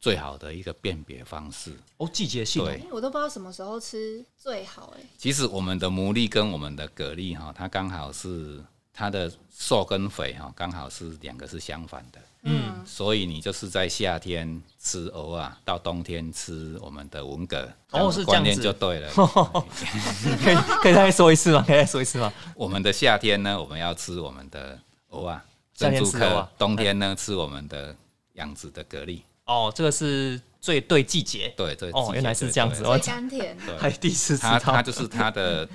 [0.00, 1.70] 最好的一个辨别方式。
[1.98, 2.64] 哦，季节性哦。
[2.64, 5.02] 对哎我都不知道什么时候吃最好哎。
[5.18, 8.58] 其实我们的牡蛎跟我们的蛤蜊哈，它刚好是
[8.90, 12.18] 它的瘦跟肥哈，刚好是两个是相反的。
[12.46, 19.10] 嗯，所以你就是在夏天吃藕啊，到冬天吃我们的文蛤，哦是这样子就对了。
[20.42, 21.62] 可以可以再说一次吗？
[21.66, 22.32] 可以再说一次吗？
[22.56, 24.78] 我们的夏天呢，我们要吃我们的
[25.14, 27.94] 藕啊，珍珠科冬天呢，吃我们的
[28.34, 29.20] 养殖的蛤蜊。
[29.46, 31.52] 哦，这个是最对季节。
[31.56, 33.56] 对对，哦原来是这样子哦最甘甜。
[33.78, 34.72] 还第一次知它道。
[34.72, 35.68] 它就是它的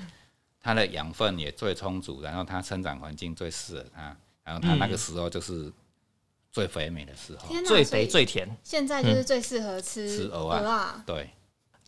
[0.60, 5.72] 它的养分也最充足，然后它生长环境最适合它，然后它那个时候就是
[6.50, 7.48] 最肥美的时候。
[7.48, 8.48] 天，最肥最甜。
[8.62, 11.02] 现在就是最适合吃吃鹅啊啊。
[11.06, 11.30] 对，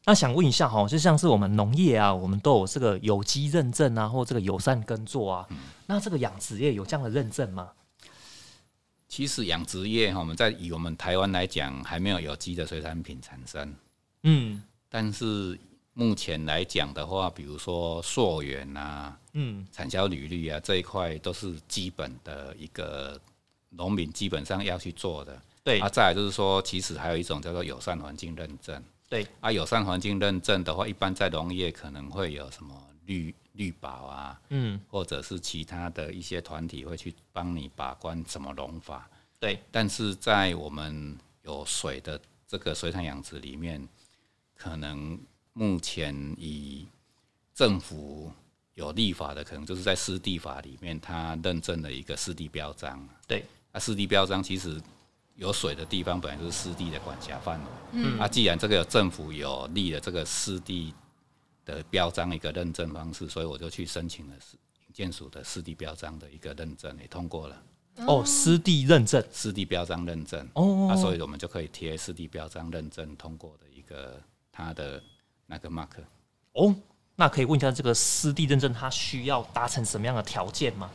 [0.04, 5.48] 那想问一下哈，就像是我们农业啊，我们都有这个有机认证啊，或这个友善耕作啊，
[5.86, 7.70] 那这个养殖业有这样的认证吗？
[9.08, 13.74] 其实养殖业哈，我们在以我们台湾来讲，还没有有机的水产品产生。
[14.24, 15.58] 嗯但是
[15.94, 23.20] 目前来讲的话，比如说溯源啊、嗯，产销履历啊这一块，都是基本的一个
[23.68, 25.40] 农民基本上要去做的。
[25.62, 28.82] 对啊，再来就是说，其实还有一种叫做友善环境认证。
[29.12, 39.06] 对，啊，友善环境认证的话，一般在农业可能会有什么绿绿保啊，嗯或者是其他的一些团体会去帮你把关怎么农法。
[39.38, 43.86] 对，但是在我们有水的这个水产养殖里面，
[44.56, 45.20] 可能
[45.52, 46.88] 目前以
[47.52, 48.32] 政府
[48.72, 53.06] 有立法的，可能就是在湿地法里面，它认证了一个湿地标章。
[53.28, 54.80] 对，啊，湿地标章其实
[55.36, 57.66] 有水的地方本来就是湿地的管辖范围。
[57.92, 60.92] 嗯，啊，既然这个有政府有立了这个湿地
[61.64, 64.56] 的标章一个认证方式，所以我就去申请了市
[64.92, 67.62] 建署的湿地标章的一个认证，也通过了
[68.06, 70.46] 哦，湿地认证湿地标章认证。
[70.54, 75.02] 哦，啊，所以我们就可以贴湿地标章认证通过的一个它的
[75.46, 75.88] 那个 mark。
[76.52, 76.74] 哦，
[77.16, 80.90] 那可以问一下，这个湿地认证它需要达成什么样的条件吗？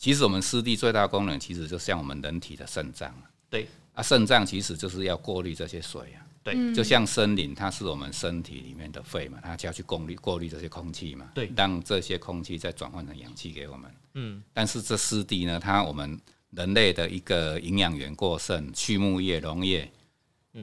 [0.00, 3.14] 其实我们湿地最大的功能，其实就像我们人体的肾脏
[3.50, 3.68] 对。
[3.92, 6.24] 啊，肾脏其实就是要过滤这些水啊。
[6.42, 6.74] 对。
[6.74, 11.52] 就像森林，它是我们身体里面的肺嘛，它就要去过滤过滤这些空气嘛，对。
[11.54, 13.90] 让这些空气再转换成氧气给我们。
[14.14, 16.18] 嗯，但是这湿地呢，它我们
[16.52, 19.92] 人类的一个营养源过剩，畜牧业、农业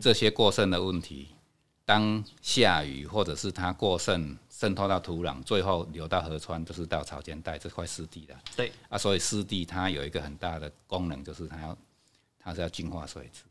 [0.02, 1.28] 这些过剩的问题，
[1.88, 8.36] 当下雨或者是它过剩渗透到土壤，最后流到河川，就是到草间带这块湿地的。
[8.58, 11.78] 对啊，所以湿地它有一个很大的功能，就是它要
[12.38, 13.44] 它是要净化水质。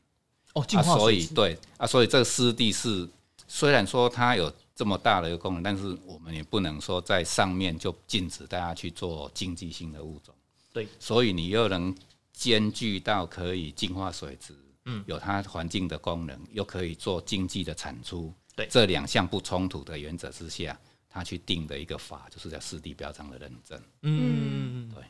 [0.53, 3.09] 哦，净啊，所化水质以对啊，所以这个湿地是
[3.49, 10.35] 虽然说它有这么大的一个功能，但是我们也不能说在上面就禁止大家去做经济性的物种。
[10.75, 11.97] 对，所以你又能
[12.35, 14.53] 兼具到可以净化水质，
[14.87, 18.67] 嗯，有它环境的功能，又可以做经济的产出，对。
[18.71, 23.83] 这两项不冲突的原则之下，他去定的一个法，就是在湿地标章的认证。
[24.03, 25.05] 嗯，对。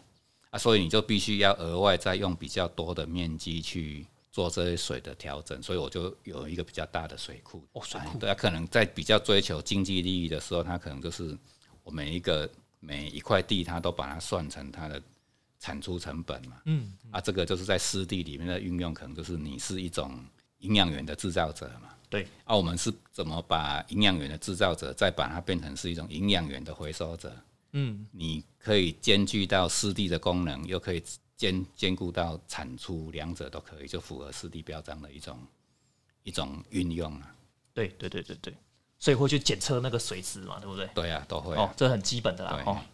[0.51, 7.63] 啊，所以你就必须要额外再用比较多的面积去做这些水的调整，所以我就有一个比较大的水库。
[7.73, 8.09] 哦水库。
[8.09, 11.37] 哎对啊，可能在比较追求经济利益的时候，它可能就是
[11.83, 12.49] 我每一个
[12.81, 15.03] 每一块地，它都把它算成它的
[15.59, 16.57] 产出成本嘛。
[16.65, 20.19] 嗯，啊，这个就是在湿地里面的运用，可能就是你是一种
[20.59, 21.91] 营养源的制造者嘛。
[22.09, 27.35] 对，啊，我们是怎么把营养源的制造者，再把它变成是一种营养源的回收者？
[27.73, 31.03] 嗯，你可以兼具到湿地的功能，又可以
[31.37, 35.39] 兼兼顾到产出，两者都可以，就符合湿地标章的一种
[36.23, 37.35] 一种运用啊。
[37.75, 38.55] 对对对对对，
[38.99, 40.89] 所以会去检测那个水质嘛，对不对？
[40.95, 42.63] 对啊，都会、啊。，哦这很基本的啦。
[42.65, 42.87] 哦，嗯，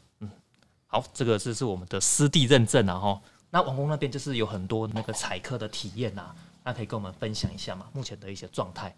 [0.93, 3.19] 好，这个这是我们的湿地认证啊，哈。
[3.49, 7.89] 那王工那边就是有很多那个采科的体验啊，那可以跟我们分享一下嘛？
[7.95, 8.95] 目前的一些状态。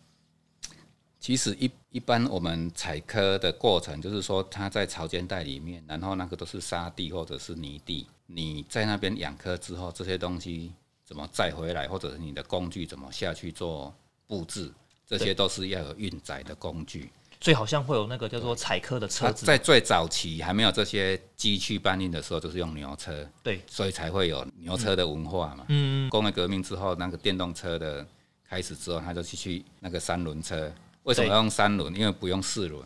[1.20, 10.72] 其实一一般我们采科的过程，就是说它在潮间带里面，然后那个都是沙地或者是泥地，你在那边养科之后，这些东西
[11.04, 13.94] 怎么载回来，或者是你的工具怎么下去做
[14.26, 14.72] 布置，
[15.06, 17.12] 这些都是要有运载的工具。
[17.44, 25.66] 最好像会有那个叫做采科的车它子，在最早期还没有这些机器搬运的时候，就是用牛车，对，所以才会有牛车的文化嘛。
[25.68, 28.06] 嗯，工业革命之后，那个电动车的
[28.48, 30.72] 开始之后，他就去去那个三轮车。
[31.02, 31.94] 为什么要用三轮？
[31.94, 32.82] 因为不用四轮，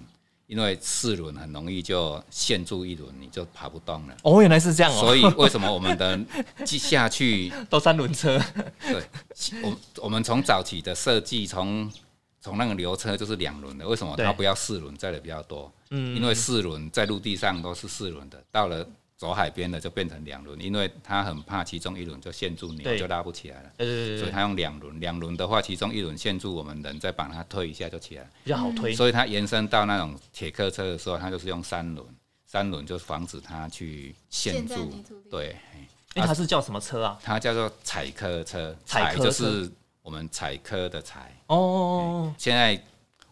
[0.48, 4.16] 因为四轮很容易就限住一轮，你就爬不动了。
[4.24, 6.18] 哦，原来是这样哦，所以为什么我们的
[6.64, 7.52] 记下去？
[7.70, 8.36] 都三轮车，
[8.80, 9.04] 对，
[9.62, 11.88] 我我们从早期的设计，从
[12.40, 15.70] 从那个流车就是两轮的，为什么它不要四轮载的比较多？
[15.90, 23.70] 嗯，因为四轮在陆地上都是四轮的，到了走海边的就变成两轮，因为它很怕其中一轮就限住，对牛就拉不起来了。
[23.77, 28.31] 对对对对，所以它用两轮，两轮的话，其中一轮限住，我们人再把它推一下就起来。
[28.44, 28.94] 比较好推。
[28.94, 32.07] 所以它延伸到那种铁客车的时候，它就是用三轮，
[32.46, 35.05] 三轮就防止它去陷陷在住。
[35.29, 35.57] 对，
[36.14, 37.18] 哎，它是叫什么车啊？
[37.20, 39.72] 它叫做采客车，采采科车就是
[40.08, 41.30] 我们采科的采。
[41.48, 42.82] 哦，现在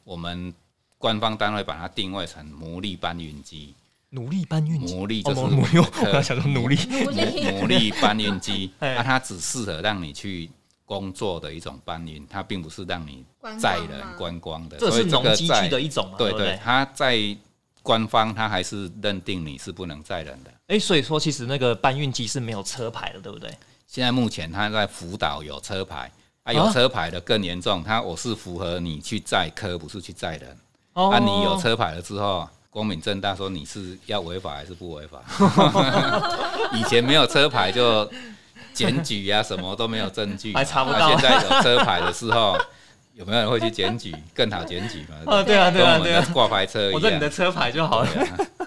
[0.05, 0.53] 我们
[0.99, 3.75] 官方单位把它定位成牡蛎搬运机，
[4.11, 10.51] 努力搬运机，牡蛎就是哦努力，我科刚刚想说努力，努力牡蛎搬运机， 哎那它只适合让你去
[10.85, 13.25] 工作的一种搬运，它并不是让你
[13.59, 14.77] 载人嘛观光的。
[14.77, 16.61] 这是农机具的一种嘛，对对？
[16.63, 17.35] 它在
[17.83, 20.53] 官方它还是认定你是不能载人的。
[20.67, 23.51] 哎，所以说其实那个搬运机是没有车牌的，对不对？
[23.87, 26.13] 现在目前它在福岛有车牌，
[26.47, 30.57] 啊，有车牌的更严重，他我是符合你去载客，不是去载人。
[30.93, 35.21] 哦啊，你有车牌了之后，光明正大说你是要违法还是不违法？
[36.73, 38.09] 以前没有车牌就
[38.73, 42.57] 检举啊，什么都没有证据嘛，还查不啊到现在有车牌的时候，
[43.15, 44.15] 有没有人会去检举？
[44.33, 45.17] 更好检举嘛？
[45.27, 46.93] 哦， 对啊，对啊，对啊挂牌车一样。
[46.95, 48.09] 我知道你的车牌就好了。
[48.09, 48.39] 啊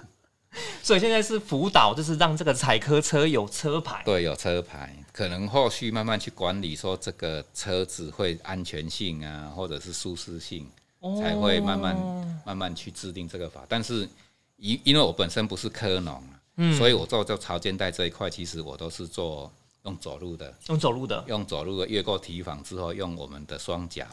[0.82, 4.02] 所以现在是辅导，就是让这个采科车有车牌。
[4.04, 10.66] 对，有车牌，可能后续慢慢去管理，说这个车子会安全性啊，或者是舒适性，
[11.20, 13.64] 才会慢慢哦慢慢去制定这个法。
[13.68, 14.08] 但是
[14.56, 16.22] 因因为我本身不是科农
[16.76, 19.50] 所以我做做潮间带这一块，其实我都是做
[19.84, 21.24] 用走路的，用走路的。
[21.26, 24.06] 用走路的越过堤防之后，用我们的双脚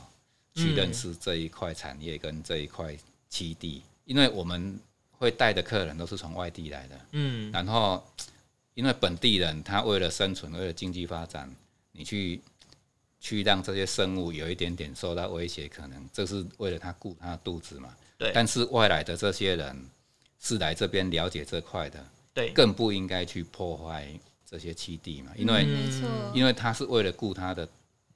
[0.55, 2.95] 去认识这一块产业跟这一块
[3.27, 4.79] 基地，因为我们
[5.11, 8.01] 会带的客人都是从外地来的，嗯，然后
[8.78, 11.51] 因为本地人他为了生存，为了经济发展，
[11.91, 12.39] 你去
[13.19, 17.89] 去让这些生物有一点点受到威胁，可能这是为了他顾他的肚子嘛。
[18.19, 18.32] 对。
[18.36, 19.75] 但是外来的这些人
[20.39, 22.05] 是来这边了解这块的，
[22.36, 24.07] 对，更不应该去破坏
[24.45, 25.67] 这些栖地嘛，因为、嗯。
[25.67, 27.67] 没错，因为他是为了顾他的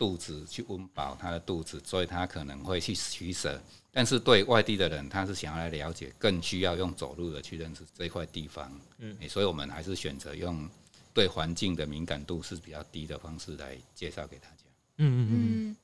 [0.01, 3.61] 肚子，去温饱他的肚子，所以他可能会去取舍。
[3.91, 8.71] 但是对外地的人，他是想要来了解，更需要用走路的去认识这块地方。
[8.97, 10.67] 嗯、所以我们还是选择用
[11.13, 14.63] 对环境的敏感度是比较低的方式来介绍给大家。
[14.97, 15.33] 嗯嗯嗯，
[15.69, 15.77] 嗯，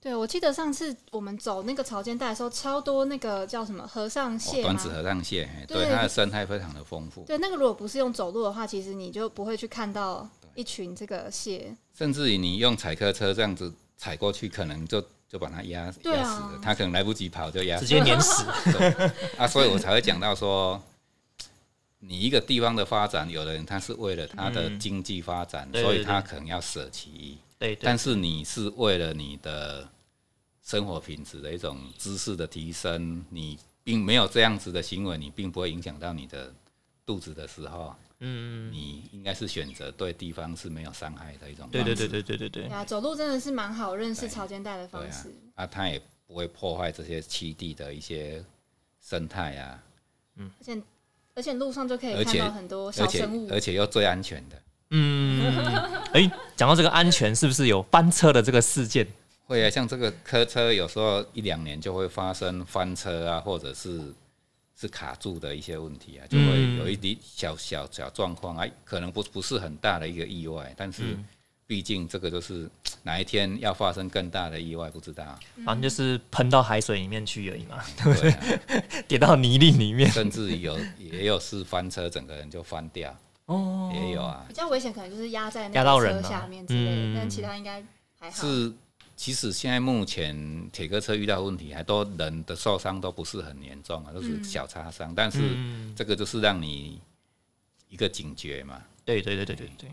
[0.00, 4.62] 对，我记得上次我们走那个潮间带的时候，超多那个叫什么和尚哦蟹嘛。
[4.64, 11.74] 短子和尚蟹，对它的生态非常的丰富，对，那个如果不是用走路的话，其实你就不会去看到一群这个蟹。
[11.96, 17.86] 甚至于你用采客车这样子踩过去，可能就就把它压啊压死了，它可能来不及跑就压直。
[17.86, 18.44] 接碾死。
[19.36, 20.82] 啊，所以我才会讲到说，
[22.00, 27.38] 你一个地方的发展，有的人他是为了他的嗯经济发展，所以他可能要舍其一。
[27.58, 29.88] 对对但，是你是为了你的
[30.64, 36.52] 生活品质的一种知识的提升，你并没有这样子的行为，你并不会影响到你的
[37.06, 37.94] 肚子的时候，
[38.24, 41.68] 嗯，你应该是选择对地方是没有伤害的一种。
[41.72, 42.48] 对对对对对对。
[42.48, 42.84] 对。
[42.86, 45.34] 走路真的是蛮好，认识潮间带的方式。
[45.56, 48.40] 啊，它也不会破坏这些栖地的一些
[49.00, 49.82] 生态啊。
[50.36, 50.48] 嗯。
[50.60, 50.82] 而且
[51.34, 53.48] 而且路上就可以看到很多小生物。
[53.50, 54.62] 而且又最安全的。
[54.90, 55.52] 嗯。
[56.12, 59.04] 哎，讲到这个安全是不是有翻车的这个事件？
[59.48, 64.00] 会啊，像这个客车有时候一两年就会发生翻车啊，或者是。
[64.82, 66.78] 是卡住的一些问题啊，就会嗯。
[66.78, 71.24] 有一点小小小状况啊，可能不不是很大的一个意外，但是嗯。
[71.64, 72.68] 毕竟这个就是
[73.02, 75.24] 哪一天要发生更大的意外，不知道。
[75.64, 78.42] 反正就是喷到海水里面去而已嘛，对啊，
[79.08, 80.10] 跌到泥泞里面。
[80.10, 83.16] 甚至有也有是翻车，整个人就翻掉，
[83.46, 84.44] 哦，也有啊。
[84.48, 84.52] 比。
[84.52, 86.28] 较危险，可能就是压在那个车压到人啊。
[86.28, 87.82] 下面之类的，嗯但其他应该
[88.18, 88.36] 还好。
[88.42, 88.70] 是，
[89.16, 97.00] 其实现在目前铁哥车遇到问题，还都人的受伤都不是很严重啊，都是嗯小擦伤，但是嗯，这个就是让你
[97.88, 98.82] 一个警觉嘛。
[99.04, 99.90] 对对对对对对。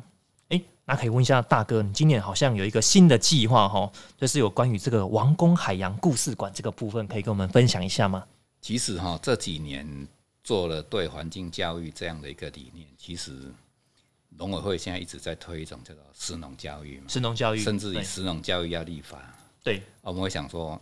[0.50, 8.26] 哎，那可以问一下大哥，你今年好像有一个新的计划哈，就是有关于这个王宫海洋故事馆这个部分，可以跟我们分享一下吗？
[8.62, 10.08] 其实哈，这几年
[10.44, 13.32] 做了对环境教育这样的一个理念，其实
[14.40, 18.04] 农委会现在一直在推一种叫做食农教育嘛，是农教育，甚至于对。
[18.04, 19.36] 食农教育要立法。
[19.62, 20.82] 对，我们会想说，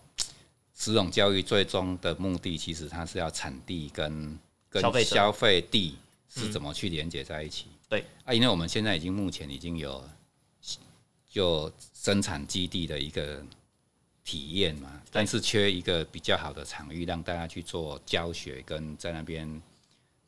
[0.76, 4.40] 食农教育最终的目的，其实它是要产地跟
[4.70, 5.98] 跟消费消费地
[6.30, 7.66] 是怎么去连接在一起。
[7.90, 8.06] 对。
[8.24, 10.08] 啊，因为我们现在已经目前已经有
[11.28, 13.44] 就生产基地的一个
[14.24, 19.60] 体验嘛，但是缺一个比较好的场域，让大家去做教学，跟在那边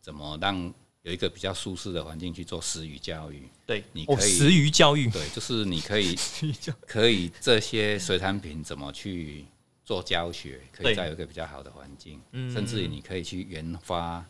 [0.01, 0.73] 怎么让
[1.03, 3.47] 有一个比较舒适的环境去做食鱼教育。
[3.65, 6.15] 对，哦，你可以食鱼教育，对，就是你可以
[6.87, 9.45] 可以这些水产品怎么去
[9.85, 14.25] 做教学，可以再有一个比较好的环境，嗯甚至于你可以去研发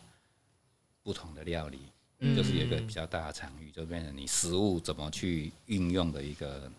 [1.02, 1.78] 不同的料理，
[2.20, 6.70] 嗯就是有一个比较大的场域，就变成你食物怎么去运用的一个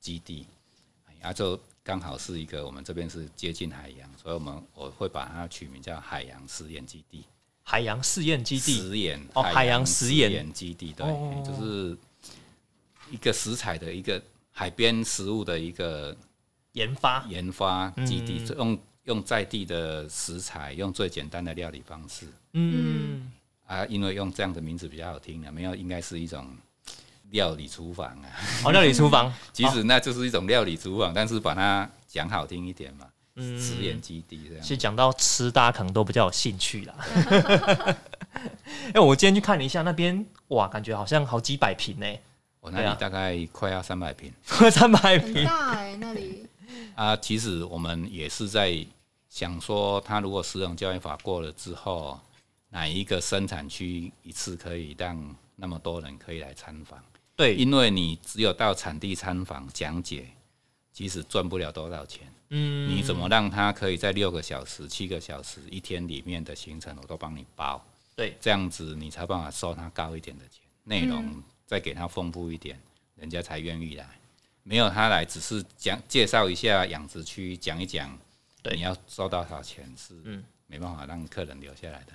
[0.00, 0.46] 基地。
[1.22, 7.24] 啊，就刚好是一个我们这边是接近海洋，所以我们我会把它取名叫海洋实验基地。
[7.68, 10.30] 海洋试验基地，实验哦海洋实验。
[10.30, 11.42] 验基地，对，哦。
[11.44, 11.98] 就是
[13.10, 16.16] 一个食材的一个海边食物的一个
[16.72, 18.56] 研发，研发基地，嗯。
[18.56, 22.26] 用用在地的食材，用最简单的料理方式。
[22.52, 23.32] 嗯，
[23.66, 26.46] 啊，因为用这样的名字比较好听啊，没有应该是一种
[27.30, 28.30] 料理厨房啊，
[28.64, 33.06] 哦，料理厨房， 其实那就是一种料理厨房，但是把它讲好听一点嘛，
[33.36, 34.68] 嗯实验基地这样其。
[34.68, 36.94] 实讲到吃，大家可能都比较有兴趣啦。
[38.92, 42.06] 哎、我今天去看了一下那边，哇，感觉好像好几百平呢，
[42.60, 44.32] 我那里大概快要三百平，
[44.70, 45.44] 三百平。
[45.44, 46.46] 大哎、那里
[46.94, 48.76] 啊，其实我们也是在
[49.28, 52.18] 想说，他如果使用教育法过了之后，
[52.70, 56.98] 哪一个生产区一次可以让那么多人可以来参访？
[57.34, 60.26] 对，因为你只有到产地参访讲解，
[60.96, 62.26] 其实赚不了多少钱。
[62.48, 67.84] 嗯，你怎么让他可以在六个小时、七个小时一天里面的行程，我都帮你包？
[68.14, 72.80] 对，这样子你才办法收他高一点的钱，内容嗯再给他丰富一点，
[73.14, 74.08] 人家才愿意来。
[74.62, 78.18] 没有他来，只是讲介绍一下养殖区，讲一讲，
[78.62, 82.12] 对你要收多少钱是嗯没办法让客人留下来的，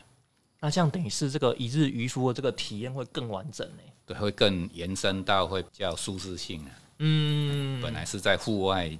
[0.59, 3.84] 那这样等于是这个一日渔夫的这个体验会更完整呢。
[4.07, 6.71] 对，会更延伸到会比较舒适性啊。
[7.04, 8.95] 嗯，本来是在户外，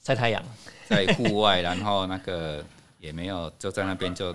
[0.00, 0.40] 晒太阳，
[0.86, 2.64] 在户外，然后那个
[3.00, 4.32] 也没有就在那边就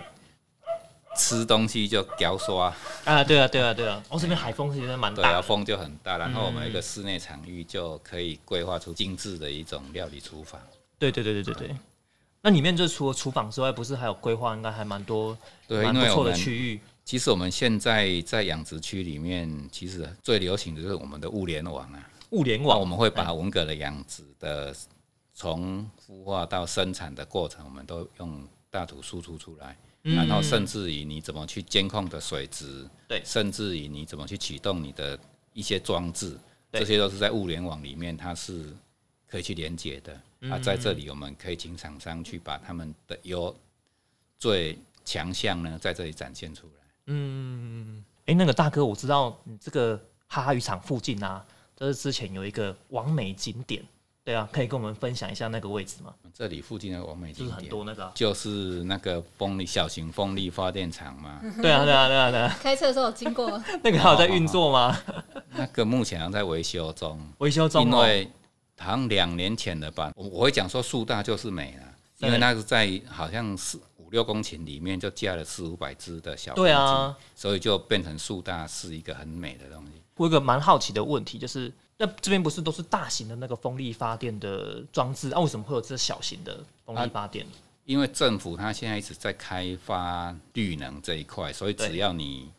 [1.18, 2.66] 吃东西就屌刷，
[3.06, 10.60] 啊，对啊，对啊，对啊，哦，这边海风其实蛮对啊，大的，风就很大，然后我们一个室内场域就可以规划出精致的一种料理厨房。
[11.00, 11.76] 对对对对对对。
[12.42, 15.38] 那里面就除了厨房之外，不是还有规划，应该还蛮多
[15.68, 16.80] 对，蛮不错的区域。
[17.06, 22.10] 其实我们现在在养殖区里面，其实最流行的就是我们的物联网啊。
[22.32, 24.76] 物联网，我们会把文革的养殖的
[25.34, 30.16] 从孵化到生产的过程，我们都用大图输出出来，嗯。
[30.16, 33.22] 然后甚至于你怎么去监控的水质，对。
[33.24, 35.18] 甚至于你怎么去启动你的
[35.54, 36.38] 一些装置，
[36.72, 36.82] 对。
[36.82, 38.76] 这些都是在物联网里面它是
[39.28, 40.22] 可以去连接的。
[40.42, 40.52] 嗯。
[40.52, 43.56] 啊，在这里我们可以请厂商去把他们的优
[44.38, 46.74] 最强项呢，在这里展现出来。
[47.06, 49.98] 嗯，哎、那个大哥，我知道你这个
[50.28, 51.46] 哈哈渔场附近啊，
[51.78, 53.84] 这是之前有一个完美景点，
[54.24, 56.12] 对啊，可以跟我们分享一下那个位置吗？
[56.34, 58.50] 这里附近的完美就是很景点，多那个啊、就是
[58.86, 61.40] 那个风力小型风力发电厂嘛。
[61.62, 65.00] 对啊，对啊，对啊，对啊，开车的时候有经过， 那个还有在运作吗？
[65.56, 67.86] 那个目前还在维修中，维修中哦。
[67.86, 68.28] 因为
[68.80, 71.84] 好像两年前的吧，我我会讲说树大就是美了，
[72.18, 73.78] 因为那个在好像是
[74.08, 79.92] 五六公顷里面就架了四五百只的小对啊，所以就变成树大是一个很美的东西。
[80.16, 85.42] 我有个蛮好奇的问题，就是那这边不是都是大型的那个风力发电的装置啊？
[85.42, 87.46] 为什么会有这小型的风力发电？
[87.84, 92.50] 因为政府它现在一直在开发绿能这一块，所以只要你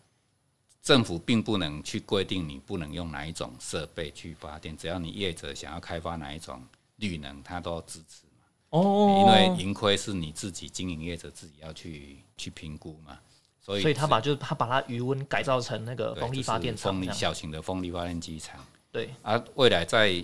[0.82, 6.62] 政府并不能去规定你不能用哪一种设备去发电，只要你业者想要开发哪一种
[6.96, 8.27] 绿能，它都支持。
[8.70, 13.18] 哦，因为盈亏是你自己经营业者自己要去去评估嘛，
[13.60, 18.60] 所以所以他把就是他把它余温改造成那个对风力发电就是风力厂，小型的风力发电机场，
[18.92, 20.22] 对，啊，未来在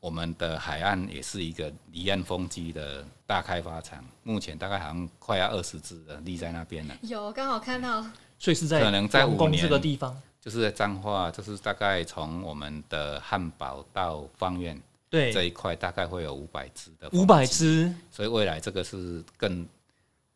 [0.00, 6.96] 我们的海岸也是一个离岸风机的大开发厂，目前大概好像快要二十只了，立在那边了。
[7.02, 8.02] 有刚好看到，
[8.38, 14.80] 所以是在可能在五年这个地方，就是在彰化，就是大概从我们的汉堡到方院
[15.10, 19.66] 这对，一块，大概会有五百只的五百只，所以未来这个是更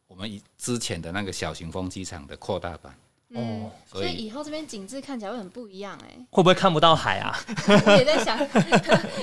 [0.08, 2.94] 我们以之前的那个小型风机场的扩大版。
[3.34, 6.18] 嗯哦，所以所以以后这边景致看起来会很不一样哎。
[6.30, 7.34] 会不会看不到海啊？
[7.86, 8.38] 我也在想，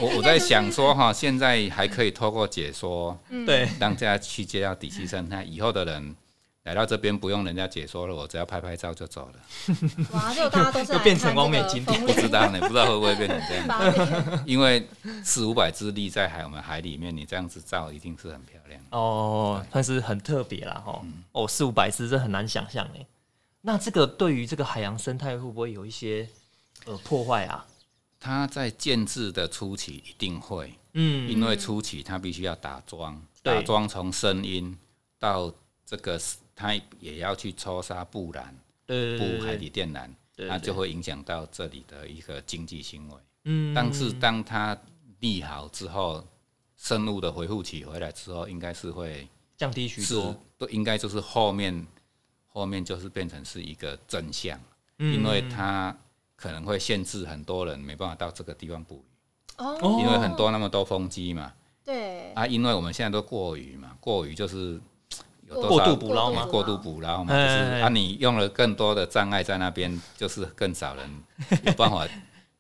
[0.01, 6.15] 我 我在想说哈，现在还可以透过解说，嗯对，让大家去接到底气生态，以后的人
[6.63, 9.39] 来到这边不用人家解说了，我只要拍拍照就走了。
[10.11, 14.43] 哇，就大家都是来 又变成看这个完美景点不知道呢，不知道会不会变成 这样。
[14.45, 14.87] 因为
[15.23, 18.79] 四五百只立在海我们海里面，你这样子照一定是很漂亮。
[18.91, 20.99] 哦，算是很特别啦，哈。
[21.03, 23.05] 嗯哦，四五百只，这很难想象哎。
[23.61, 26.27] 那这个对于这个海洋生态会不会有一些
[26.85, 27.65] 呃破坏啊？
[28.19, 34.77] 它在建制的初期一定会，嗯，因为初期它必须要打桩，打桩从声音
[35.17, 35.53] 到
[35.85, 36.19] 这个，
[36.59, 38.43] 它也要去抽沙布缆、
[38.85, 43.15] 布海底电缆，对，那就会影响到这里的一个经济行为。
[43.45, 44.77] 嗯，但是当它
[45.21, 46.21] 利好之后，
[46.75, 51.87] 生物的回复期回来之后，应该是会降低许是多，都应该就是后面
[52.45, 54.59] 后面就是变成是一个真相，
[54.97, 55.13] 嗯。
[55.13, 55.95] 因为它
[56.35, 61.53] 可能会限制很多人没办法到这个地方捕鱼，哦，因为很多那么多风机嘛，
[61.85, 64.77] 对，啊，因为我们现在都过鱼嘛，过鱼就是
[65.49, 66.43] 有多过度捕捞吗？
[66.45, 71.23] 哎过度捕捞嘛，哎就是啊，你用了更多的障碍在那边，就是更少人
[71.65, 72.07] 有办法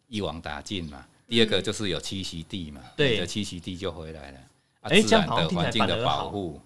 [0.07, 1.05] 一网打尽嘛。
[1.27, 3.13] 第二个就是有栖息地嘛，对。
[3.13, 4.39] 你的栖息地就回来了，
[4.81, 6.23] 啊，哎自然这样好像听起来的环境的反而好。
[6.23, 6.59] 保护，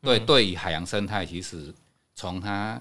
[0.00, 1.72] 对，对于海洋生态，其实
[2.14, 2.80] 从它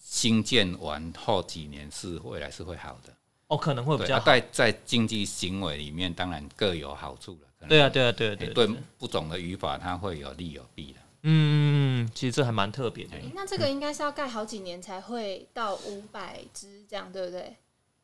[0.00, 3.12] 新建完后几年是未来是会好的，
[3.48, 7.66] 哦，可能会比对，较在在经济行为里面，当然各有好处了。
[7.68, 11.00] 对啊，对啊，对啊，对啊对不同的语法，它会有利有弊的。
[11.28, 13.16] 嗯，其实这还蛮特别的。
[13.16, 17.56] 诶那这个应该是要盖好几年才会到五百只这样，对不对？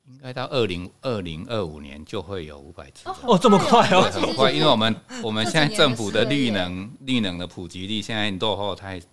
[0.08, 3.08] 应该到二零二零二五年就会有五百只。
[3.08, 9.06] 哦这么快哦对，很快，因为我们我们现在政府的绿能绿能的普及率现在落后太太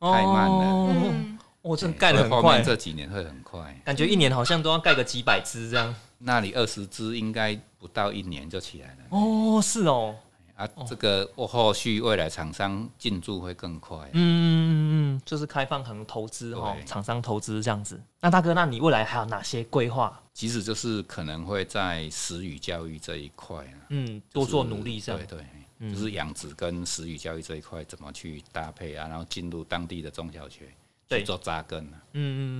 [0.00, 3.80] 慢了哦，嗯，哦，真的盖的很快，这几年会很快。
[3.84, 5.92] 感觉一年好像都要盖个几百只这样。
[6.18, 8.96] 那里二十只应该不到一年就起来了。
[9.10, 10.14] 哦，是哦，
[10.56, 13.98] 啊，这个后续未来厂商进驻会更快。
[14.12, 18.00] 嗯嗯嗯，就是开放可能投资哈，对厂商投资这样子。
[18.20, 20.20] 那大哥，那你未来还有哪些规划？
[20.32, 25.38] 其实就是可能会在食语教育这一块啊，嗯，多做努力这样对。
[25.78, 30.72] 对，就是养殖跟食语教育这一块怎么去搭配啊，然后进入当地的中小学
[31.10, 32.00] 去做扎根啊。
[32.12, 32.56] 嗯嗯嗯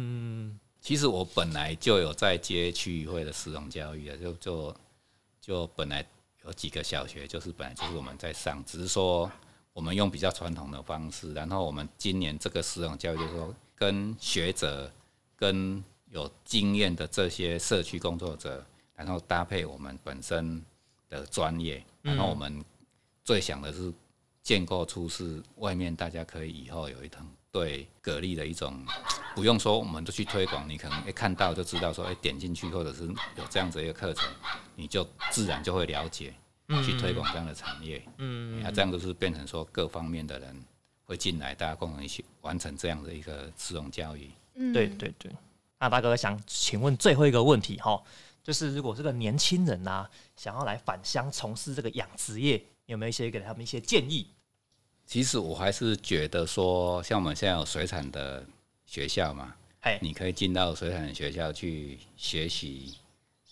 [0.51, 4.77] 嗯其实我本来就有在接区域会的食农教育啊，就就
[5.41, 6.07] 就本来
[6.47, 9.31] 有几个小学，就是本来就是我们在上，只是说
[9.73, 14.91] 我们用比较传统的方式，然后我们今年这个食农教育就是说跟学者、
[15.35, 20.65] 跟有经验的这些社区工作者，然后搭配我们本身
[21.09, 22.65] 的专业，然后我们
[23.25, 23.93] 最想的是
[24.43, 28.85] 建构出是外面大家可以以后有一堂对蛤蜊的一种，
[29.35, 34.29] 不用说我们都去推广，你可能一看到就知道说，哎、点进去或者是有这样子一个课程，
[34.75, 36.35] 你就自然就会了解，
[36.85, 40.55] 去推广这样的产业，嗯，啊，这样就是变成说各方面的人
[41.07, 44.31] 会进来，大家共同一起完成这样的一个自动教育。
[44.57, 45.33] 嗯对对对。
[45.79, 48.03] 那大哥想请问最后一个问题哈，
[48.43, 54.29] 就是如果这个年轻人呐、想要来返乡从事这个养殖业，有没有一些给他们一些建议？
[55.07, 58.45] 其实我还是觉得说，像我们现在有水产的
[58.87, 62.95] 学校嘛，嘿，你可以进到水产学校去学习，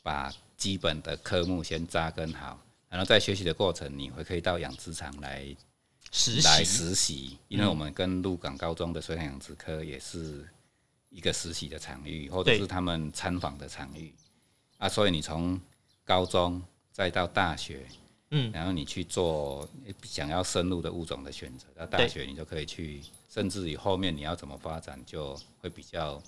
[0.02, 5.46] 把基本的科目先扎根好，然后在学习的过程，你会可以到养殖场来
[6.10, 10.44] 实来习，实习，因为我们跟鹿港高中的水产养殖科也是
[11.10, 14.12] 一个实习的场域，或者是他们参访的场域。
[14.78, 15.60] 啊，所以你从
[16.04, 17.86] 高中再到大学，
[18.36, 19.68] 嗯然后你去做
[20.02, 26.20] 想要深入的物种的选择，到大学你就可以去，甚至于后面你要怎么发展，就会比较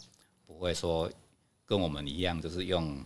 [0.46, 1.10] 不会说
[1.66, 3.04] 跟我们一样，就是用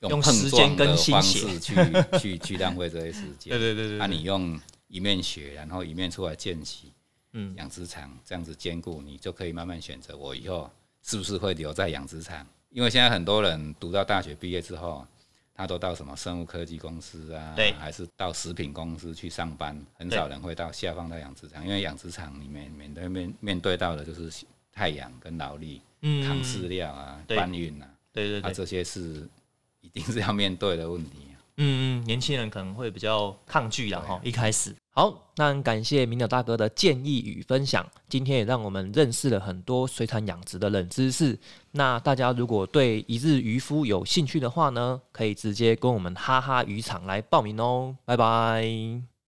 [0.00, 1.74] 用碰时间跟撞的方式去
[2.18, 3.50] 去去浪费这些时间。
[3.50, 4.58] 对对对对那、你用
[4.88, 6.90] 一面学，然后一面出来见习，
[7.32, 10.70] 嗯养殖场这样子兼顾，你就可以慢慢选择我以后
[11.02, 12.46] 是不是会留在养殖场。
[12.70, 15.06] 因为现在很多人读到大学毕业之后，
[15.54, 17.72] 他都到什么生物科技公司啊，对。
[17.72, 26.26] 还是到食品公司去上班，很少人会到下放到养殖场，因为养殖场里面面对面面对到的就是太阳跟劳力、嗯。
[26.26, 27.36] 扛饲料啊、对。
[27.36, 28.50] 搬运啊，对，对对。
[28.50, 29.28] 啊，这些是
[29.80, 31.36] 一定是要面对的问题、啊。
[31.58, 34.74] 嗯嗯，年轻人可能会比较抗拒啦哈，一开始。
[34.94, 41.38] 好，那感谢明鸟大哥的建议与分享，今天也让我们认识了很多水产养殖的冷知识。
[41.70, 49.11] 那大家如果对一日渔夫有兴趣的话呢，可以直接跟我们哈哈渔场来报名哦，拜拜。